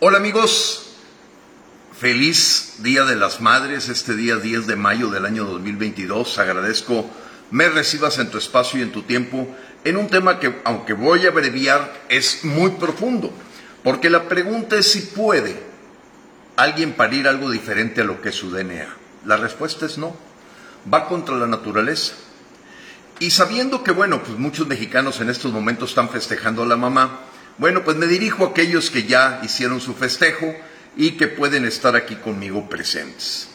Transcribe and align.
Hola 0.00 0.18
amigos, 0.18 0.92
feliz 1.98 2.76
Día 2.84 3.04
de 3.04 3.16
las 3.16 3.40
Madres, 3.40 3.88
este 3.88 4.14
día 4.14 4.36
10 4.36 4.68
de 4.68 4.76
mayo 4.76 5.08
del 5.08 5.26
año 5.26 5.44
2022. 5.44 6.38
Agradezco 6.38 7.10
me 7.50 7.68
recibas 7.68 8.20
en 8.20 8.30
tu 8.30 8.38
espacio 8.38 8.78
y 8.78 8.82
en 8.82 8.92
tu 8.92 9.02
tiempo 9.02 9.48
en 9.82 9.96
un 9.96 10.06
tema 10.06 10.38
que, 10.38 10.60
aunque 10.62 10.92
voy 10.92 11.26
a 11.26 11.30
abreviar, 11.30 11.92
es 12.08 12.44
muy 12.44 12.70
profundo. 12.70 13.32
Porque 13.82 14.08
la 14.08 14.28
pregunta 14.28 14.76
es 14.76 14.92
si 14.92 15.00
puede 15.00 15.60
alguien 16.54 16.92
parir 16.92 17.26
algo 17.26 17.50
diferente 17.50 18.02
a 18.02 18.04
lo 18.04 18.22
que 18.22 18.28
es 18.28 18.36
su 18.36 18.52
DNA. 18.52 18.86
La 19.24 19.36
respuesta 19.36 19.84
es 19.84 19.98
no. 19.98 20.16
Va 20.94 21.08
contra 21.08 21.34
la 21.34 21.48
naturaleza. 21.48 22.14
Y 23.18 23.32
sabiendo 23.32 23.82
que, 23.82 23.90
bueno, 23.90 24.22
pues 24.22 24.38
muchos 24.38 24.68
mexicanos 24.68 25.20
en 25.20 25.28
estos 25.28 25.52
momentos 25.52 25.88
están 25.88 26.08
festejando 26.08 26.62
a 26.62 26.66
la 26.66 26.76
mamá, 26.76 27.18
bueno, 27.58 27.84
pues 27.84 27.96
me 27.96 28.06
dirijo 28.06 28.44
a 28.44 28.50
aquellos 28.50 28.90
que 28.90 29.04
ya 29.04 29.40
hicieron 29.44 29.80
su 29.80 29.94
festejo 29.94 30.54
y 30.96 31.12
que 31.12 31.28
pueden 31.28 31.64
estar 31.64 31.96
aquí 31.96 32.16
conmigo 32.16 32.68
presentes. 32.68 33.48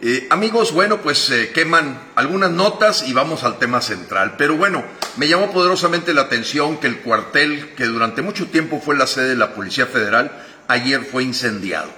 Eh, 0.00 0.28
amigos, 0.30 0.72
bueno, 0.72 1.02
pues 1.02 1.28
eh, 1.30 1.50
queman 1.52 2.00
algunas 2.14 2.52
notas 2.52 3.08
y 3.08 3.12
vamos 3.12 3.42
al 3.42 3.58
tema 3.58 3.80
central. 3.80 4.34
Pero 4.38 4.56
bueno, 4.56 4.84
me 5.16 5.26
llamó 5.26 5.50
poderosamente 5.50 6.14
la 6.14 6.22
atención 6.22 6.78
que 6.78 6.86
el 6.86 6.98
cuartel, 6.98 7.74
que 7.76 7.84
durante 7.86 8.22
mucho 8.22 8.46
tiempo 8.46 8.80
fue 8.80 8.96
la 8.96 9.08
sede 9.08 9.30
de 9.30 9.36
la 9.36 9.54
Policía 9.54 9.86
Federal, 9.86 10.30
ayer 10.68 11.04
fue 11.04 11.24
incendiado. 11.24 11.90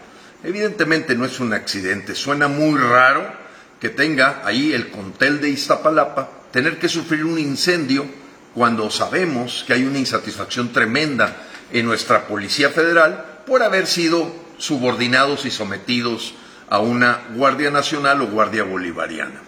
Evidentemente 0.42 1.14
no 1.14 1.26
es 1.26 1.40
un 1.40 1.52
accidente, 1.52 2.14
suena 2.14 2.48
muy 2.48 2.78
raro 2.78 3.30
que 3.78 3.90
tenga 3.90 4.40
ahí 4.44 4.72
el 4.72 4.90
contel 4.90 5.40
de 5.40 5.50
Iztapalapa 5.50 6.30
tener 6.52 6.78
que 6.78 6.88
sufrir 6.88 7.24
un 7.24 7.38
incendio 7.38 8.06
cuando 8.54 8.90
sabemos 8.90 9.64
que 9.66 9.74
hay 9.74 9.84
una 9.84 9.98
insatisfacción 9.98 10.72
tremenda 10.72 11.36
en 11.72 11.86
nuestra 11.86 12.26
Policía 12.26 12.70
Federal 12.70 13.42
por 13.46 13.62
haber 13.62 13.86
sido 13.86 14.32
subordinados 14.58 15.44
y 15.46 15.50
sometidos 15.50 16.34
a 16.68 16.78
una 16.78 17.22
Guardia 17.34 17.70
Nacional 17.70 18.22
o 18.22 18.26
Guardia 18.26 18.64
Bolivariana. 18.64 19.40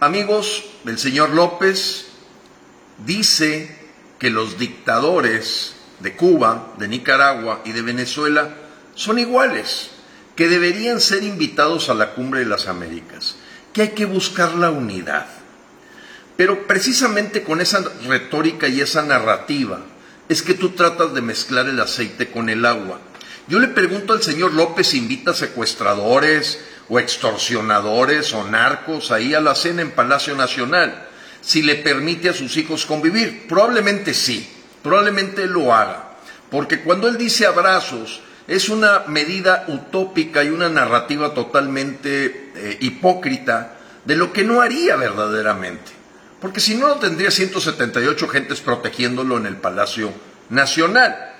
Amigos, 0.00 0.64
el 0.86 0.98
señor 0.98 1.30
López 1.30 2.06
dice 3.04 3.76
que 4.18 4.30
los 4.30 4.58
dictadores 4.58 5.74
de 6.00 6.16
Cuba, 6.16 6.74
de 6.78 6.88
Nicaragua 6.88 7.62
y 7.64 7.72
de 7.72 7.82
Venezuela 7.82 8.54
son 8.94 9.18
iguales, 9.18 9.90
que 10.36 10.48
deberían 10.48 11.00
ser 11.00 11.24
invitados 11.24 11.88
a 11.88 11.94
la 11.94 12.14
cumbre 12.14 12.40
de 12.40 12.46
las 12.46 12.68
Américas, 12.68 13.36
que 13.72 13.82
hay 13.82 13.88
que 13.88 14.04
buscar 14.04 14.54
la 14.54 14.70
unidad. 14.70 15.26
Pero 16.38 16.68
precisamente 16.68 17.42
con 17.42 17.60
esa 17.60 17.82
retórica 18.06 18.68
y 18.68 18.80
esa 18.80 19.02
narrativa 19.02 19.80
es 20.28 20.40
que 20.40 20.54
tú 20.54 20.70
tratas 20.70 21.12
de 21.12 21.20
mezclar 21.20 21.68
el 21.68 21.80
aceite 21.80 22.30
con 22.30 22.48
el 22.48 22.64
agua. 22.64 23.00
Yo 23.48 23.58
le 23.58 23.66
pregunto 23.66 24.12
al 24.12 24.22
señor 24.22 24.54
López, 24.54 24.94
¿invita 24.94 25.34
secuestradores 25.34 26.60
o 26.88 27.00
extorsionadores 27.00 28.32
o 28.34 28.44
narcos 28.44 29.10
ahí 29.10 29.34
a 29.34 29.40
la 29.40 29.56
cena 29.56 29.82
en 29.82 29.90
Palacio 29.90 30.36
Nacional? 30.36 31.08
Si 31.40 31.60
le 31.60 31.74
permite 31.74 32.28
a 32.28 32.34
sus 32.34 32.56
hijos 32.56 32.86
convivir. 32.86 33.48
Probablemente 33.48 34.14
sí, 34.14 34.48
probablemente 34.80 35.44
lo 35.48 35.74
haga. 35.74 36.18
Porque 36.52 36.82
cuando 36.82 37.08
él 37.08 37.18
dice 37.18 37.46
abrazos, 37.46 38.20
es 38.46 38.68
una 38.68 39.00
medida 39.08 39.64
utópica 39.66 40.44
y 40.44 40.50
una 40.50 40.68
narrativa 40.68 41.34
totalmente 41.34 42.52
eh, 42.54 42.78
hipócrita 42.80 43.76
de 44.04 44.14
lo 44.14 44.32
que 44.32 44.44
no 44.44 44.60
haría 44.60 44.94
verdaderamente 44.94 45.97
porque 46.40 46.60
si 46.60 46.74
no, 46.74 46.94
tendría 46.96 47.30
178 47.30 48.28
gentes 48.28 48.60
protegiéndolo 48.60 49.36
en 49.36 49.46
el 49.46 49.56
Palacio 49.56 50.12
Nacional. 50.50 51.34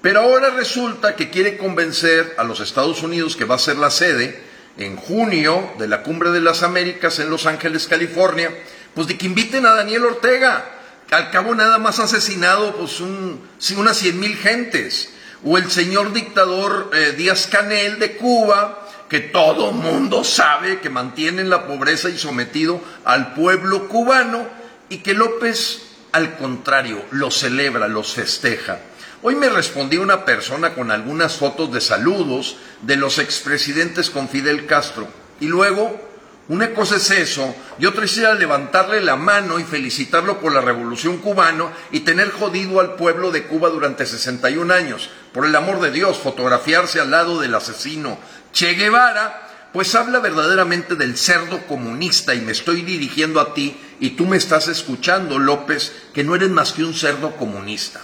Pero 0.00 0.20
ahora 0.20 0.50
resulta 0.50 1.16
que 1.16 1.28
quiere 1.28 1.56
convencer 1.58 2.34
a 2.38 2.44
los 2.44 2.60
Estados 2.60 3.02
Unidos, 3.02 3.36
que 3.36 3.44
va 3.44 3.56
a 3.56 3.58
ser 3.58 3.76
la 3.76 3.90
sede 3.90 4.40
en 4.78 4.96
junio 4.96 5.72
de 5.78 5.88
la 5.88 6.02
Cumbre 6.02 6.30
de 6.30 6.40
las 6.40 6.62
Américas 6.62 7.18
en 7.18 7.30
Los 7.30 7.46
Ángeles, 7.46 7.88
California, 7.88 8.50
pues 8.94 9.08
de 9.08 9.18
que 9.18 9.26
inviten 9.26 9.66
a 9.66 9.74
Daniel 9.74 10.04
Ortega. 10.04 10.64
Al 11.10 11.30
cabo 11.30 11.54
nada 11.54 11.78
más 11.78 11.98
asesinado 11.98 12.76
pues 12.76 13.00
un, 13.00 13.40
unas 13.76 13.96
100 13.96 14.20
mil 14.20 14.36
gentes. 14.36 15.10
O 15.44 15.58
el 15.58 15.70
señor 15.70 16.12
dictador 16.12 16.90
eh, 16.92 17.14
Díaz 17.16 17.46
Canel 17.46 17.98
de 17.98 18.16
Cuba, 18.16 18.87
que 19.08 19.20
todo 19.20 19.72
mundo 19.72 20.22
sabe 20.24 20.80
que 20.80 20.90
mantienen 20.90 21.50
la 21.50 21.66
pobreza 21.66 22.10
y 22.10 22.18
sometido 22.18 22.80
al 23.04 23.34
pueblo 23.34 23.88
cubano 23.88 24.46
y 24.88 24.98
que 24.98 25.14
López, 25.14 25.82
al 26.12 26.36
contrario, 26.36 27.02
lo 27.10 27.30
celebra, 27.30 27.88
los 27.88 28.14
festeja. 28.14 28.80
Hoy 29.22 29.34
me 29.34 29.48
respondió 29.48 30.00
una 30.02 30.24
persona 30.24 30.74
con 30.74 30.90
algunas 30.90 31.36
fotos 31.36 31.72
de 31.72 31.80
saludos 31.80 32.56
de 32.82 32.96
los 32.96 33.18
expresidentes 33.18 34.10
con 34.10 34.28
Fidel 34.28 34.66
Castro 34.66 35.08
y 35.40 35.46
luego 35.46 36.07
una 36.48 36.72
cosa 36.72 36.96
es 36.96 37.10
eso, 37.10 37.54
y 37.78 37.84
otra 37.84 38.06
es 38.06 38.16
levantarle 38.16 39.02
la 39.02 39.16
mano 39.16 39.58
y 39.58 39.64
felicitarlo 39.64 40.40
por 40.40 40.52
la 40.54 40.62
revolución 40.62 41.18
cubana 41.18 41.66
y 41.92 42.00
tener 42.00 42.30
jodido 42.30 42.80
al 42.80 42.94
pueblo 42.94 43.30
de 43.30 43.44
Cuba 43.44 43.68
durante 43.68 44.06
61 44.06 44.72
años. 44.72 45.10
Por 45.34 45.44
el 45.44 45.54
amor 45.54 45.78
de 45.80 45.90
Dios, 45.90 46.16
fotografiarse 46.16 47.00
al 47.00 47.10
lado 47.10 47.38
del 47.38 47.54
asesino 47.54 48.18
Che 48.54 48.72
Guevara, 48.72 49.46
pues 49.74 49.94
habla 49.94 50.20
verdaderamente 50.20 50.94
del 50.94 51.18
cerdo 51.18 51.66
comunista 51.66 52.34
y 52.34 52.40
me 52.40 52.52
estoy 52.52 52.80
dirigiendo 52.80 53.40
a 53.40 53.52
ti 53.52 53.76
y 54.00 54.10
tú 54.10 54.24
me 54.24 54.38
estás 54.38 54.68
escuchando, 54.68 55.38
López, 55.38 55.92
que 56.14 56.24
no 56.24 56.34
eres 56.34 56.48
más 56.48 56.72
que 56.72 56.82
un 56.82 56.94
cerdo 56.94 57.36
comunista. 57.36 58.00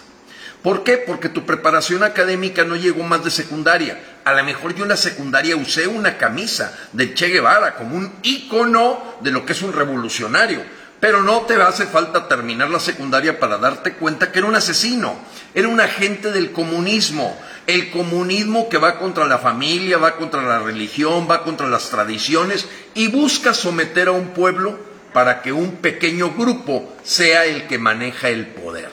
¿Por 0.63 0.85
qué? 0.85 0.99
Porque 0.99 1.31
tu 1.31 1.47
preparación 1.47 2.03
académica 2.03 2.65
no 2.65 2.77
llegó 2.77 3.03
más 3.05 3.25
de 3.25 3.31
secundaria. 3.31 4.03
A 4.25 4.33
lo 4.33 4.43
mejor 4.43 4.75
yo 4.75 4.85
en 4.85 4.89
la 4.89 4.97
secundaria 4.97 5.55
usé 5.55 5.87
una 5.87 6.17
camisa 6.17 6.75
de 6.93 7.13
Che 7.13 7.29
Guevara 7.29 7.75
como 7.75 7.97
un 7.97 8.11
ícono 8.23 9.17
de 9.21 9.31
lo 9.31 9.45
que 9.45 9.53
es 9.53 9.63
un 9.63 9.73
revolucionario. 9.73 10.63
Pero 10.99 11.23
no 11.23 11.43
te 11.43 11.55
hace 11.61 11.85
falta 11.85 12.29
terminar 12.29 12.71
la 12.71 12.81
secundaria 12.81 13.39
para 13.39 13.59
darte 13.59 13.93
cuenta 13.93 14.33
que 14.33 14.39
era 14.39 14.49
un 14.49 14.55
asesino, 14.55 15.15
era 15.55 15.69
un 15.69 15.79
agente 15.79 16.33
del 16.33 16.53
comunismo. 16.53 17.39
El 17.67 17.91
comunismo 17.91 18.71
que 18.71 18.79
va 18.79 18.99
contra 18.99 19.27
la 19.27 19.37
familia, 19.37 19.99
va 19.99 20.17
contra 20.17 20.41
la 20.41 20.61
religión, 20.61 21.29
va 21.31 21.45
contra 21.45 21.69
las 21.69 21.91
tradiciones 21.91 22.67
y 22.95 23.09
busca 23.09 23.53
someter 23.53 24.09
a 24.09 24.13
un 24.13 24.29
pueblo 24.29 24.79
para 25.13 25.43
que 25.43 25.53
un 25.53 25.77
pequeño 25.77 26.33
grupo 26.33 26.95
sea 27.03 27.45
el 27.45 27.67
que 27.67 27.79
maneja 27.79 28.31
el 28.31 28.47
poder. 28.47 28.91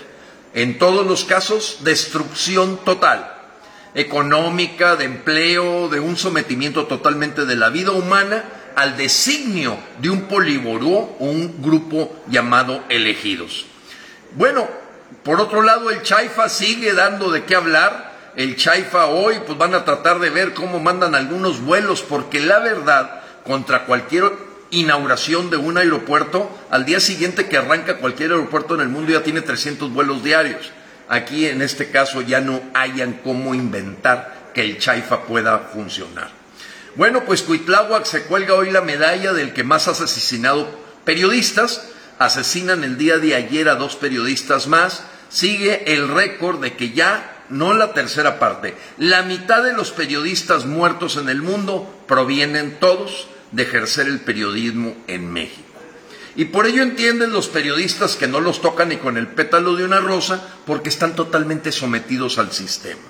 En 0.54 0.78
todos 0.78 1.08
los 1.08 1.24
casos, 1.24 1.78
destrucción 1.82 2.78
total, 2.84 3.41
económica, 3.96 4.96
de 4.96 5.06
empleo, 5.06 5.90
de 5.90 6.00
un 6.00 6.18
sometimiento 6.18 6.88
totalmente 6.88 7.46
de 7.46 7.56
la 7.56 7.70
vida 7.70 7.92
humana 7.92 8.44
al 8.76 8.98
designio 8.98 9.78
de 10.00 10.10
un 10.10 10.24
poliboró 10.24 11.16
o 11.20 11.26
un 11.26 11.62
grupo 11.62 12.16
llamado 12.28 12.84
elegidos. 12.90 13.66
Bueno, 14.36 14.68
por 15.24 15.40
otro 15.42 15.62
lado, 15.62 15.92
el 15.92 16.02
Chaifa 16.02 16.50
sigue 16.50 16.94
dando 16.94 17.32
de 17.32 17.44
qué 17.44 17.56
hablar. 17.56 18.12
El 18.36 18.56
Chaifa 18.56 19.08
hoy, 19.08 19.42
pues 19.46 19.58
van 19.58 19.76
a 19.76 19.84
tratar 19.84 20.20
de 20.20 20.30
ver 20.30 20.54
cómo 20.54 20.80
mandan 20.80 21.16
algunos 21.16 21.62
vuelos, 21.62 22.02
porque 22.02 22.40
la 22.40 22.60
verdad, 22.60 23.22
contra 23.46 23.86
cualquier 23.86 24.32
inauguración 24.72 25.50
de 25.50 25.58
un 25.58 25.78
aeropuerto, 25.78 26.50
al 26.70 26.86
día 26.86 27.02
siguiente 27.02 27.50
que 27.50 27.58
arranca 27.58 27.98
cualquier 27.98 28.32
aeropuerto 28.32 28.76
en 28.76 28.82
el 28.82 28.88
mundo 28.88 29.12
ya 29.12 29.22
tiene 29.22 29.42
300 29.42 29.92
vuelos 29.94 30.24
diarios. 30.24 30.72
Aquí 31.12 31.46
en 31.46 31.62
este 31.62 31.92
caso 31.92 32.22
ya 32.22 32.40
no 32.40 32.62
hayan 32.74 33.20
cómo 33.22 33.54
inventar 33.54 34.52
que 34.54 34.62
el 34.62 34.78
Chaifa 34.80 35.24
pueda 35.24 35.60
funcionar. 35.60 36.32
Bueno, 36.96 37.26
pues 37.26 37.42
Cuitláhuac 37.42 38.06
se 38.06 38.24
cuelga 38.24 38.54
hoy 38.54 38.72
la 38.72 38.80
medalla 38.80 39.34
del 39.34 39.52
que 39.52 39.66
más 39.66 39.90
ha 39.90 39.92
asesinado 39.92 40.70
periodistas. 41.04 41.90
Asesinan 42.18 42.86
el 42.86 42.98
día 42.98 43.18
de 43.18 43.36
ayer 43.36 43.68
a 43.68 43.76
dos 43.76 43.98
periodistas 43.98 44.68
más. 44.68 45.04
Sigue 45.28 45.94
el 45.94 46.08
récord 46.08 46.62
de 46.62 46.78
que 46.78 46.92
ya, 46.92 47.44
no 47.50 47.74
la 47.74 47.94
tercera 47.94 48.40
parte, 48.40 48.74
la 48.98 49.24
mitad 49.24 49.64
de 49.64 49.74
los 49.74 49.92
periodistas 49.92 50.66
muertos 50.66 51.18
en 51.18 51.28
el 51.28 51.42
mundo 51.42 51.94
provienen 52.08 52.78
todos 52.80 53.28
de 53.52 53.64
ejercer 53.64 54.08
el 54.08 54.22
periodismo 54.22 54.96
en 55.08 55.34
México. 55.34 55.71
Y 56.42 56.46
por 56.46 56.66
ello 56.66 56.82
entienden 56.82 57.34
los 57.34 57.50
periodistas 57.50 58.16
que 58.16 58.28
no 58.28 58.40
los 58.40 58.64
tocan 58.64 58.90
ni 58.90 58.98
con 58.98 59.16
el 59.16 59.28
pétalo 59.28 59.76
de 59.76 59.86
una 59.86 60.00
rosa 60.00 60.42
porque 60.66 60.90
están 60.90 61.16
totalmente 61.16 61.72
sometidos 61.72 62.40
al 62.40 62.52
sistema. 62.52 63.04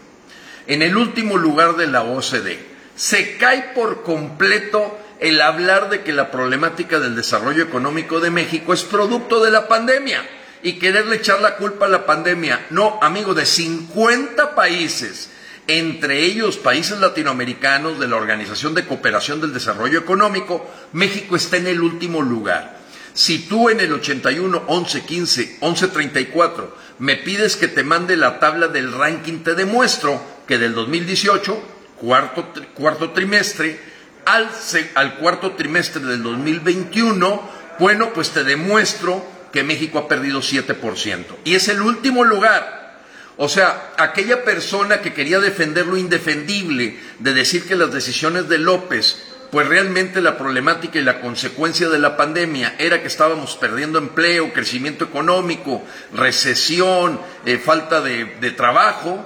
En 0.67 0.81
el 0.81 0.97
último 0.97 1.37
lugar 1.37 1.77
de 1.77 1.87
la 1.87 2.03
OCDE, 2.03 2.59
se 2.93 3.37
cae 3.37 3.71
por 3.73 4.03
completo 4.03 4.99
el 5.21 5.39
hablar 5.39 5.89
de 5.89 6.01
que 6.01 6.11
la 6.11 6.29
problemática 6.29 6.99
del 6.99 7.15
desarrollo 7.15 7.63
económico 7.63 8.19
de 8.19 8.31
México 8.31 8.73
es 8.73 8.83
producto 8.83 9.41
de 9.41 9.51
la 9.51 9.69
pandemia 9.69 10.29
y 10.61 10.73
quererle 10.73 11.15
echar 11.15 11.39
la 11.39 11.55
culpa 11.55 11.85
a 11.85 11.89
la 11.89 12.05
pandemia. 12.05 12.65
No, 12.69 12.99
amigo, 13.01 13.33
de 13.33 13.45
50 13.45 14.55
países 14.55 15.29
entre 15.67 16.25
ellos 16.25 16.57
países 16.57 16.99
latinoamericanos 16.99 17.97
de 17.97 18.09
la 18.09 18.17
Organización 18.17 18.73
de 18.73 18.85
Cooperación 18.85 19.39
del 19.39 19.53
Desarrollo 19.53 19.99
Económico, 19.99 20.69
México 20.91 21.37
está 21.37 21.55
en 21.55 21.67
el 21.67 21.79
último 21.79 22.21
lugar. 22.21 22.80
Si 23.13 23.39
tú 23.39 23.69
en 23.69 23.79
el 23.79 23.91
81, 23.91 24.63
11, 24.67 25.01
15, 25.01 25.57
11, 25.59 25.87
34 25.87 26.77
me 26.99 27.15
pides 27.17 27.57
que 27.57 27.67
te 27.67 27.83
mande 27.83 28.15
la 28.15 28.39
tabla 28.39 28.67
del 28.67 28.93
ranking, 28.93 29.39
te 29.39 29.55
demuestro 29.55 30.21
que 30.47 30.57
del 30.57 30.73
2018, 30.73 31.61
cuarto, 31.97 32.47
cuarto 32.75 33.11
trimestre, 33.11 33.79
al, 34.25 34.49
al 34.95 35.15
cuarto 35.17 35.53
trimestre 35.53 36.03
del 36.03 36.21
2021, 36.21 37.49
bueno, 37.79 38.13
pues 38.13 38.29
te 38.29 38.43
demuestro 38.43 39.25
que 39.51 39.63
México 39.63 39.99
ha 39.99 40.07
perdido 40.07 40.41
7%. 40.41 41.25
Y 41.43 41.55
es 41.55 41.67
el 41.67 41.81
último 41.81 42.23
lugar. 42.23 43.01
O 43.37 43.49
sea, 43.49 43.93
aquella 43.97 44.43
persona 44.43 45.01
que 45.01 45.13
quería 45.13 45.39
defender 45.39 45.87
lo 45.87 45.97
indefendible, 45.97 46.99
de 47.19 47.33
decir 47.33 47.67
que 47.67 47.75
las 47.75 47.91
decisiones 47.91 48.47
de 48.47 48.59
López 48.59 49.30
pues 49.51 49.67
realmente 49.67 50.21
la 50.21 50.37
problemática 50.37 50.97
y 50.97 51.03
la 51.03 51.19
consecuencia 51.19 51.89
de 51.89 51.99
la 51.99 52.15
pandemia 52.15 52.75
era 52.79 53.01
que 53.01 53.07
estábamos 53.07 53.57
perdiendo 53.57 53.99
empleo, 53.99 54.53
crecimiento 54.53 55.03
económico, 55.03 55.83
recesión, 56.13 57.19
eh, 57.45 57.57
falta 57.57 58.01
de, 58.01 58.25
de 58.39 58.51
trabajo, 58.51 59.25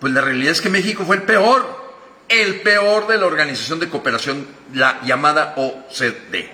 pues 0.00 0.12
la 0.12 0.20
realidad 0.20 0.52
es 0.52 0.60
que 0.60 0.68
México 0.68 1.04
fue 1.06 1.16
el 1.16 1.22
peor, 1.22 1.66
el 2.28 2.60
peor 2.60 3.06
de 3.06 3.16
la 3.16 3.26
Organización 3.26 3.80
de 3.80 3.88
Cooperación, 3.88 4.46
la 4.74 5.00
llamada 5.04 5.54
OCDE. 5.56 6.50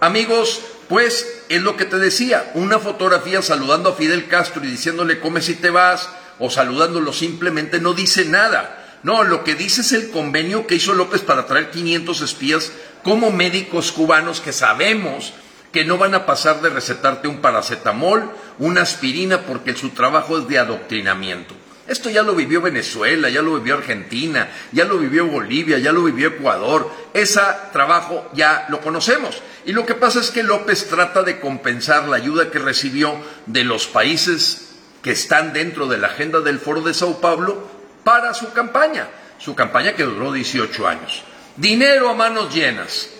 Amigos, 0.00 0.62
pues 0.88 1.42
es 1.48 1.60
lo 1.60 1.76
que 1.76 1.84
te 1.84 1.98
decía, 1.98 2.50
una 2.54 2.78
fotografía 2.78 3.42
saludando 3.42 3.90
a 3.90 3.94
Fidel 3.94 4.28
Castro 4.28 4.64
y 4.64 4.68
diciéndole 4.68 5.18
come 5.18 5.42
si 5.42 5.56
te 5.56 5.70
vas, 5.70 6.08
o 6.38 6.50
saludándolo 6.50 7.12
simplemente 7.12 7.80
no 7.80 7.94
dice 7.94 8.24
nada. 8.24 8.77
No, 9.02 9.22
lo 9.24 9.44
que 9.44 9.54
dice 9.54 9.82
es 9.82 9.92
el 9.92 10.10
convenio 10.10 10.66
que 10.66 10.74
hizo 10.74 10.92
López 10.92 11.22
para 11.22 11.46
traer 11.46 11.70
500 11.70 12.20
espías 12.20 12.72
como 13.04 13.30
médicos 13.30 13.92
cubanos 13.92 14.40
que 14.40 14.52
sabemos 14.52 15.32
que 15.72 15.84
no 15.84 15.98
van 15.98 16.14
a 16.14 16.26
pasar 16.26 16.60
de 16.62 16.70
recetarte 16.70 17.28
un 17.28 17.40
paracetamol, 17.40 18.30
una 18.58 18.82
aspirina, 18.82 19.42
porque 19.42 19.76
su 19.76 19.90
trabajo 19.90 20.38
es 20.38 20.48
de 20.48 20.58
adoctrinamiento. 20.58 21.54
Esto 21.86 22.10
ya 22.10 22.22
lo 22.22 22.34
vivió 22.34 22.60
Venezuela, 22.60 23.30
ya 23.30 23.40
lo 23.40 23.54
vivió 23.54 23.76
Argentina, 23.76 24.50
ya 24.72 24.84
lo 24.84 24.98
vivió 24.98 25.26
Bolivia, 25.26 25.78
ya 25.78 25.92
lo 25.92 26.04
vivió 26.04 26.28
Ecuador. 26.28 26.90
Ese 27.14 27.40
trabajo 27.72 28.28
ya 28.34 28.66
lo 28.68 28.80
conocemos. 28.80 29.42
Y 29.64 29.72
lo 29.72 29.86
que 29.86 29.94
pasa 29.94 30.20
es 30.20 30.30
que 30.30 30.42
López 30.42 30.88
trata 30.88 31.22
de 31.22 31.40
compensar 31.40 32.06
la 32.08 32.16
ayuda 32.16 32.50
que 32.50 32.58
recibió 32.58 33.14
de 33.46 33.64
los 33.64 33.86
países 33.86 34.68
que 35.02 35.12
están 35.12 35.54
dentro 35.54 35.86
de 35.86 35.96
la 35.96 36.08
agenda 36.08 36.40
del 36.40 36.58
Foro 36.58 36.82
de 36.82 36.92
Sao 36.92 37.20
Paulo 37.20 37.77
para 38.08 38.32
su 38.32 38.54
campaña, 38.54 39.06
su 39.36 39.54
campaña 39.54 39.92
que 39.92 40.02
duró 40.02 40.32
18 40.32 40.88
años. 40.88 41.24
Dinero 41.58 42.08
a 42.08 42.14
manos 42.14 42.54
llenas. 42.54 43.10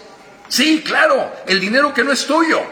Sí, 0.48 0.80
claro, 0.82 1.30
el 1.46 1.60
dinero 1.60 1.92
que 1.92 2.02
no 2.02 2.10
es 2.10 2.24
tuyo, 2.24 2.62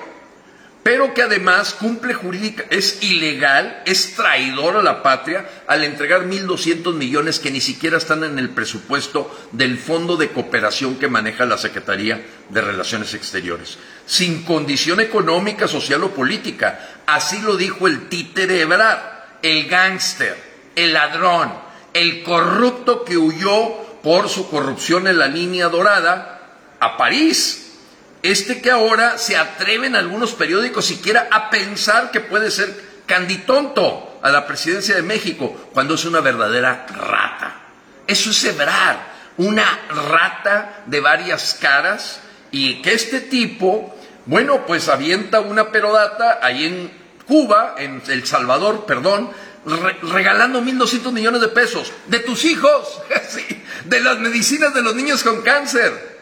pero 0.82 1.12
que 1.12 1.20
además 1.20 1.74
cumple 1.74 2.14
jurídica, 2.14 2.64
es 2.70 3.02
ilegal, 3.02 3.82
es 3.84 4.14
traidor 4.14 4.78
a 4.78 4.82
la 4.82 5.02
patria 5.02 5.46
al 5.66 5.84
entregar 5.84 6.22
1.200 6.22 6.94
millones 6.94 7.38
que 7.38 7.50
ni 7.50 7.60
siquiera 7.60 7.98
están 7.98 8.24
en 8.24 8.38
el 8.38 8.48
presupuesto 8.48 9.30
del 9.52 9.76
Fondo 9.76 10.16
de 10.16 10.30
Cooperación 10.30 10.96
que 10.96 11.08
maneja 11.08 11.44
la 11.44 11.58
Secretaría 11.58 12.24
de 12.48 12.60
Relaciones 12.62 13.12
Exteriores, 13.12 13.76
sin 14.06 14.42
condición 14.42 15.00
económica, 15.00 15.68
social 15.68 16.02
o 16.02 16.14
política. 16.14 16.80
Así 17.04 17.42
lo 17.42 17.58
dijo 17.58 17.86
el 17.86 18.08
títere 18.08 18.62
Ebrard, 18.62 19.02
el 19.42 19.68
gángster, 19.68 20.34
el 20.74 20.94
ladrón, 20.94 21.65
el 21.96 22.22
corrupto 22.22 23.04
que 23.04 23.16
huyó 23.16 23.72
por 24.02 24.28
su 24.28 24.50
corrupción 24.50 25.08
en 25.08 25.18
la 25.18 25.28
línea 25.28 25.68
dorada 25.68 26.40
a 26.78 26.96
París. 26.98 27.72
Este 28.22 28.60
que 28.60 28.70
ahora 28.70 29.16
se 29.16 29.36
atreve 29.36 29.86
en 29.86 29.96
algunos 29.96 30.32
periódicos 30.34 30.84
siquiera 30.84 31.26
a 31.30 31.48
pensar 31.48 32.10
que 32.10 32.20
puede 32.20 32.50
ser 32.50 32.84
canditonto 33.06 34.18
a 34.22 34.30
la 34.30 34.46
presidencia 34.46 34.94
de 34.94 35.02
México 35.02 35.70
cuando 35.72 35.94
es 35.94 36.04
una 36.04 36.20
verdadera 36.20 36.86
rata. 36.86 37.62
Eso 38.06 38.30
es 38.30 38.44
hebrar, 38.44 39.14
una 39.38 39.66
rata 39.88 40.82
de 40.84 41.00
varias 41.00 41.54
caras 41.54 42.20
y 42.50 42.82
que 42.82 42.92
este 42.92 43.20
tipo, 43.20 43.96
bueno, 44.26 44.66
pues 44.66 44.88
avienta 44.90 45.40
una 45.40 45.72
perodata 45.72 46.40
ahí 46.42 46.66
en 46.66 47.06
Cuba, 47.26 47.74
en 47.78 48.02
El 48.06 48.26
Salvador, 48.26 48.84
perdón, 48.86 49.30
regalando 49.66 50.62
1.200 50.62 51.12
millones 51.12 51.40
de 51.40 51.48
pesos 51.48 51.92
de 52.06 52.20
tus 52.20 52.44
hijos, 52.44 53.02
de 53.84 54.00
las 54.00 54.18
medicinas 54.18 54.72
de 54.74 54.82
los 54.82 54.94
niños 54.94 55.22
con 55.22 55.42
cáncer. 55.42 56.16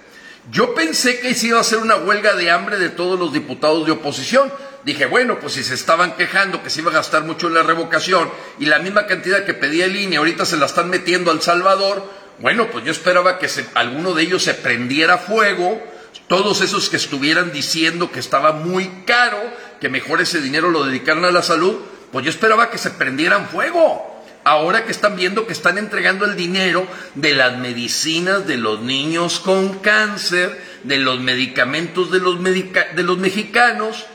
Yo 0.51 0.75
pensé 0.75 1.21
que 1.21 1.35
se 1.35 1.49
iba 1.49 1.59
a 1.59 1.63
hacer 1.63 1.79
una 1.79 1.97
huelga 1.97 2.35
de 2.35 2.51
hambre 2.51 2.79
de 2.79 2.91
todos 2.91 3.19
los 3.19 3.33
diputados 3.33 3.87
de 3.87 3.93
oposición. 3.93 4.53
Dije, 4.85 5.07
bueno, 5.07 5.39
pues 5.41 5.55
si 5.55 5.65
se 5.65 5.75
estaban 5.75 6.17
quejando 6.17 6.63
que 6.63 6.69
se 6.69 6.81
iba 6.81 6.91
a 6.91 6.95
gastar 6.95 7.25
mucho 7.25 7.49
en 7.49 7.55
la 7.55 7.63
revocación 7.63 8.31
y 8.59 8.67
la 8.67 8.79
misma 8.79 9.07
cantidad 9.07 9.45
que 9.45 9.55
pedía 9.55 9.87
el 9.87 9.97
INE 9.97 10.17
ahorita 10.17 10.45
se 10.45 10.59
la 10.59 10.67
están 10.67 10.91
metiendo 10.91 11.31
al 11.31 11.41
Salvador, 11.41 12.07
bueno, 12.39 12.69
pues 12.71 12.85
yo 12.85 12.93
esperaba 12.93 13.39
que 13.39 13.49
alguno 13.75 14.13
de 14.13 14.23
ellos 14.23 14.43
se 14.43 14.55
prendiera 14.55 15.17
fuego, 15.17 15.83
todos 16.29 16.61
esos 16.61 16.91
que 16.91 16.97
estuvieran 16.97 17.53
diciendo 17.53 18.11
que 18.11 18.21
estaba 18.21 18.53
muy 18.53 18.89
caro, 19.07 19.39
que 19.81 19.89
mejor 19.89 20.21
ese 20.21 20.41
dinero 20.41 20.71
lo 20.71 20.85
dedicaran 20.85 21.25
a 21.25 21.31
la 21.31 21.43
salud, 21.43 21.77
pues 22.15 22.25
yo 22.27 22.31
esperaba 22.31 22.71
que 22.71 22.79
se 22.79 22.93
prendieran 22.93 23.49
fuego. 23.49 24.23
Ahora 24.45 24.85
que 24.85 24.93
están 24.93 25.17
viendo 25.17 25.49
que 25.49 25.53
están 25.53 25.79
entregando 25.79 26.25
el 26.25 26.37
dinero 26.37 26.87
de 27.17 27.35
las 27.35 27.59
medicinas 27.59 28.47
de 28.47 28.57
los 28.57 28.81
niños 28.83 29.41
con 29.41 29.81
cáncer, 29.81 30.63
de 30.85 30.99
los 30.99 31.19
medicamentos 31.19 32.13
de 32.13 32.21
los, 32.21 32.41
de 32.41 33.03
los 33.03 33.19
mexicanos, 33.19 34.07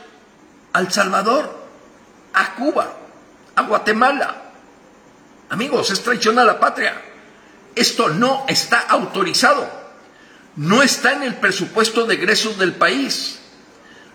al 0.72 0.94
Salvador, 0.94 1.68
a 2.34 2.56
Cuba, 2.56 2.96
a 3.58 3.64
Guatemala. 3.64 4.44
Amigos, 5.50 5.92
es 5.92 6.02
traición 6.02 6.40
a 6.40 6.46
la 6.46 6.58
patria. 6.58 7.02
Esto 7.76 8.08
no 8.08 8.46
está 8.48 8.80
autorizado. 8.80 9.70
No 10.56 10.84
está 10.84 11.12
en 11.12 11.24
el 11.24 11.36
presupuesto 11.36 12.06
de 12.06 12.14
egresos 12.14 12.58
del 12.58 12.76
país. 12.76 13.39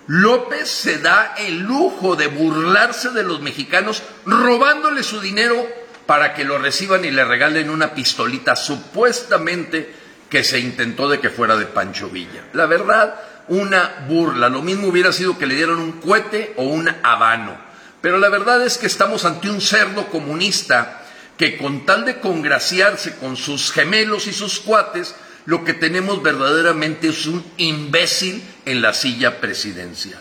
López 0.06 0.68
se 0.68 0.98
da 0.98 1.34
el 1.38 1.60
lujo 1.60 2.16
de 2.16 2.26
burlarse 2.26 3.10
de 3.10 3.22
los 3.22 3.40
mexicanos 3.40 4.02
robándole 4.26 5.02
su 5.02 5.20
dinero 5.20 5.66
para 6.06 6.34
que 6.34 6.44
lo 6.44 6.58
reciban 6.58 7.04
y 7.04 7.10
le 7.10 7.24
regalen 7.24 7.70
una 7.70 7.94
pistolita 7.94 8.56
supuestamente 8.56 9.94
que 10.28 10.44
se 10.44 10.58
intentó 10.58 11.08
de 11.08 11.20
que 11.20 11.30
fuera 11.30 11.56
de 11.56 11.66
Pancho 11.66 12.10
Villa. 12.10 12.44
La 12.52 12.66
verdad, 12.66 13.14
una 13.48 14.04
burla. 14.08 14.48
Lo 14.48 14.62
mismo 14.62 14.88
hubiera 14.88 15.12
sido 15.12 15.38
que 15.38 15.46
le 15.46 15.54
dieran 15.54 15.78
un 15.78 15.92
cohete 15.92 16.54
o 16.56 16.64
un 16.64 16.90
habano. 17.02 17.56
Pero 18.00 18.18
la 18.18 18.28
verdad 18.28 18.62
es 18.62 18.76
que 18.76 18.86
estamos 18.86 19.24
ante 19.24 19.48
un 19.48 19.60
cerdo 19.60 20.08
comunista 20.08 21.00
que 21.38 21.56
con 21.56 21.86
tal 21.86 22.04
de 22.04 22.20
congraciarse 22.20 23.16
con 23.16 23.36
sus 23.36 23.72
gemelos 23.72 24.26
y 24.26 24.32
sus 24.32 24.60
cuates, 24.60 25.14
lo 25.46 25.64
que 25.64 25.74
tenemos 25.74 26.22
verdaderamente 26.22 27.08
es 27.08 27.26
un 27.26 27.44
imbécil 27.56 28.42
en 28.64 28.80
la 28.80 28.94
silla 28.94 29.40
presidencial. 29.40 30.20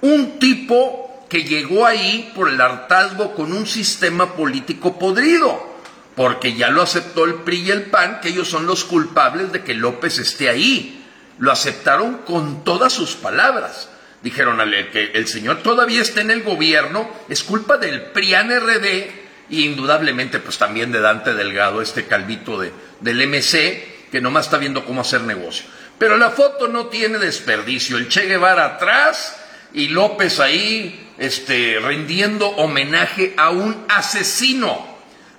Un 0.00 0.38
tipo 0.38 1.24
que 1.28 1.44
llegó 1.44 1.86
ahí 1.86 2.32
por 2.34 2.48
el 2.48 2.60
hartazgo 2.60 3.34
con 3.34 3.52
un 3.52 3.66
sistema 3.66 4.34
político 4.34 4.98
podrido, 4.98 5.74
porque 6.16 6.54
ya 6.54 6.70
lo 6.70 6.82
aceptó 6.82 7.24
el 7.24 7.34
PRI 7.34 7.60
y 7.60 7.70
el 7.70 7.82
PAN, 7.84 8.20
que 8.20 8.28
ellos 8.28 8.48
son 8.48 8.66
los 8.66 8.84
culpables 8.84 9.52
de 9.52 9.62
que 9.62 9.74
López 9.74 10.18
esté 10.18 10.48
ahí. 10.48 11.04
Lo 11.38 11.50
aceptaron 11.50 12.18
con 12.18 12.64
todas 12.64 12.92
sus 12.92 13.14
palabras. 13.14 13.88
Dijeron 14.22 14.58
que 14.92 15.12
el 15.14 15.26
señor 15.26 15.62
todavía 15.62 16.00
esté 16.00 16.20
en 16.20 16.30
el 16.30 16.42
gobierno, 16.42 17.10
es 17.28 17.42
culpa 17.42 17.76
del 17.76 18.02
PRIAN 18.02 18.50
RD 18.50 18.86
e 18.86 19.12
indudablemente 19.50 20.38
pues 20.38 20.56
también 20.56 20.92
de 20.92 21.00
Dante 21.00 21.34
Delgado, 21.34 21.82
este 21.82 22.06
calvito 22.06 22.58
de, 22.58 22.72
del 23.00 23.28
MC, 23.28 23.93
que 24.14 24.20
nomás 24.20 24.46
está 24.46 24.58
viendo 24.58 24.84
cómo 24.84 25.00
hacer 25.00 25.22
negocio. 25.22 25.66
Pero 25.98 26.16
la 26.16 26.30
foto 26.30 26.68
no 26.68 26.86
tiene 26.86 27.18
desperdicio. 27.18 27.98
El 27.98 28.08
Che 28.08 28.26
Guevara 28.26 28.64
atrás 28.64 29.36
y 29.72 29.88
López 29.88 30.38
ahí 30.38 31.10
este, 31.18 31.80
rindiendo 31.80 32.46
homenaje 32.46 33.34
a 33.36 33.50
un 33.50 33.86
asesino, 33.88 34.86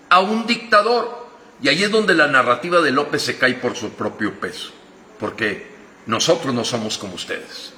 a 0.09 0.19
un 0.19 0.45
dictador. 0.45 1.25
Y 1.61 1.69
ahí 1.69 1.83
es 1.85 1.89
donde 1.89 2.15
la 2.15 2.27
narrativa 2.27 2.81
de 2.81 2.91
López 2.91 3.21
se 3.21 3.37
cae 3.37 3.53
por 3.53 3.77
su 3.77 3.91
propio 3.91 4.41
peso. 4.41 4.73
Porque 5.21 5.71
nosotros 6.05 6.53
no 6.53 6.65
somos 6.65 6.97
como 6.97 7.15
ustedes. 7.15 7.71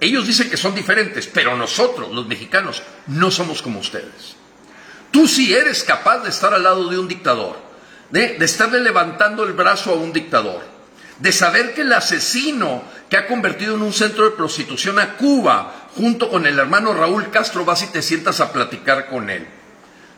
Ellos 0.00 0.26
dicen 0.26 0.48
que 0.48 0.56
son 0.56 0.74
diferentes, 0.74 1.26
pero 1.26 1.54
nosotros, 1.54 2.10
los 2.12 2.26
mexicanos, 2.26 2.82
no 3.08 3.30
somos 3.30 3.60
como 3.60 3.80
ustedes. 3.80 4.36
Tú 5.10 5.28
sí 5.28 5.52
eres 5.52 5.84
capaz 5.84 6.20
de 6.20 6.30
estar 6.30 6.54
al 6.54 6.62
lado 6.62 6.88
de 6.88 6.98
un 6.98 7.08
dictador 7.08 7.71
de, 8.12 8.36
estarle 8.40 8.80
levantando 8.80 9.42
el 9.42 9.54
brazo 9.54 9.90
a 9.90 9.96
un 9.96 10.12
dictador, 10.12 10.60
de 11.18 11.32
saber 11.32 11.74
que 11.74 11.80
el 11.80 11.92
asesino 11.92 12.84
que 13.08 13.16
ha 13.16 13.26
convertido 13.26 13.74
en 13.74 13.82
un 13.82 13.92
centro 13.92 14.24
de 14.24 14.36
prostitución 14.36 14.98
a 14.98 15.16
Cuba, 15.16 15.88
junto 15.96 16.30
con 16.30 16.46
el 16.46 16.58
hermano 16.58 16.92
Raúl 16.92 17.30
Castro, 17.30 17.64
vas 17.64 17.82
y 17.82 17.86
te 17.86 18.02
sientas 18.02 18.40
a 18.40 18.52
platicar 18.52 19.08
con 19.08 19.30
él. 19.30 19.46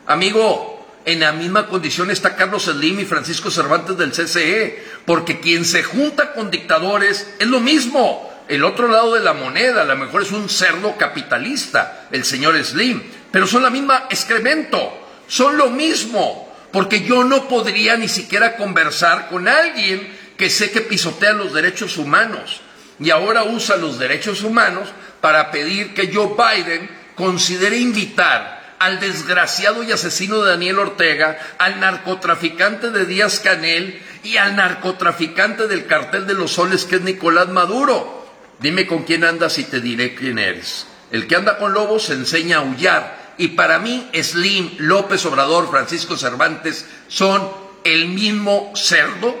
Amigo, 0.07 0.85
en 1.05 1.21
la 1.21 1.31
misma 1.31 1.67
condición 1.67 2.11
está 2.11 2.35
Carlos 2.35 2.63
Slim 2.63 2.99
y 2.99 3.05
Francisco 3.05 3.49
Cervantes 3.49 3.97
del 3.97 4.11
CCE, 4.11 4.83
porque 5.05 5.39
quien 5.39 5.63
se 5.63 5.83
junta 5.83 6.33
con 6.33 6.51
dictadores 6.51 7.33
es 7.39 7.47
lo 7.47 7.59
mismo. 7.59 8.29
El 8.47 8.63
otro 8.63 8.87
lado 8.89 9.13
de 9.13 9.21
la 9.21 9.33
moneda, 9.33 9.81
a 9.81 9.85
lo 9.85 9.95
mejor 9.95 10.21
es 10.21 10.31
un 10.31 10.49
cerdo 10.49 10.97
capitalista, 10.97 12.07
el 12.11 12.25
señor 12.25 12.61
Slim, 12.63 13.01
pero 13.31 13.47
son 13.47 13.63
la 13.63 13.69
misma 13.69 14.05
excremento, 14.09 14.77
son 15.27 15.57
lo 15.57 15.69
mismo 15.69 16.44
porque 16.75 17.05
yo 17.05 17.23
no 17.23 17.47
podría 17.47 17.95
ni 17.95 18.09
siquiera 18.09 18.57
conversar 18.57 19.29
con 19.29 19.47
alguien 19.47 20.13
que 20.35 20.49
sé 20.49 20.71
que 20.71 20.81
pisotea 20.81 21.31
los 21.31 21.53
derechos 21.53 21.95
humanos 21.97 22.59
y 22.99 23.11
ahora 23.11 23.45
usa 23.45 23.77
los 23.77 23.97
derechos 23.97 24.43
humanos 24.43 24.89
para 25.21 25.51
pedir 25.51 25.93
que 25.93 26.13
Joe 26.13 26.35
Biden 26.35 26.89
considere 27.15 27.77
invitar 27.77 28.75
al 28.77 28.99
desgraciado 28.99 29.83
y 29.83 29.93
asesino 29.93 30.41
de 30.41 30.49
Daniel 30.51 30.79
Ortega, 30.79 31.39
al 31.59 31.79
narcotraficante 31.79 32.89
de 32.89 33.05
Díaz 33.05 33.39
Canel 33.39 34.01
y 34.25 34.35
al 34.35 34.57
narcotraficante 34.57 35.67
del 35.67 35.85
cartel 35.85 36.27
de 36.27 36.33
los 36.33 36.51
soles 36.51 36.83
que 36.83 36.97
es 36.97 37.03
Nicolás 37.03 37.47
Maduro. 37.47 38.27
Dime 38.59 38.85
con 38.85 39.05
quién 39.05 39.23
andas 39.23 39.59
y 39.59 39.63
te 39.63 39.79
diré 39.79 40.13
quién 40.13 40.39
eres. 40.39 40.87
El 41.09 41.25
que 41.25 41.37
anda 41.37 41.57
con 41.57 41.71
lobos 41.71 42.03
se 42.03 42.15
enseña 42.15 42.57
a 42.57 42.59
aullar 42.59 43.24
y 43.37 43.49
para 43.49 43.79
mí 43.79 44.09
Slim, 44.13 44.75
López 44.79 45.25
Obrador, 45.25 45.69
Francisco 45.69 46.17
Cervantes 46.17 46.85
son 47.07 47.49
el 47.83 48.07
mismo 48.07 48.71
cerdo, 48.75 49.35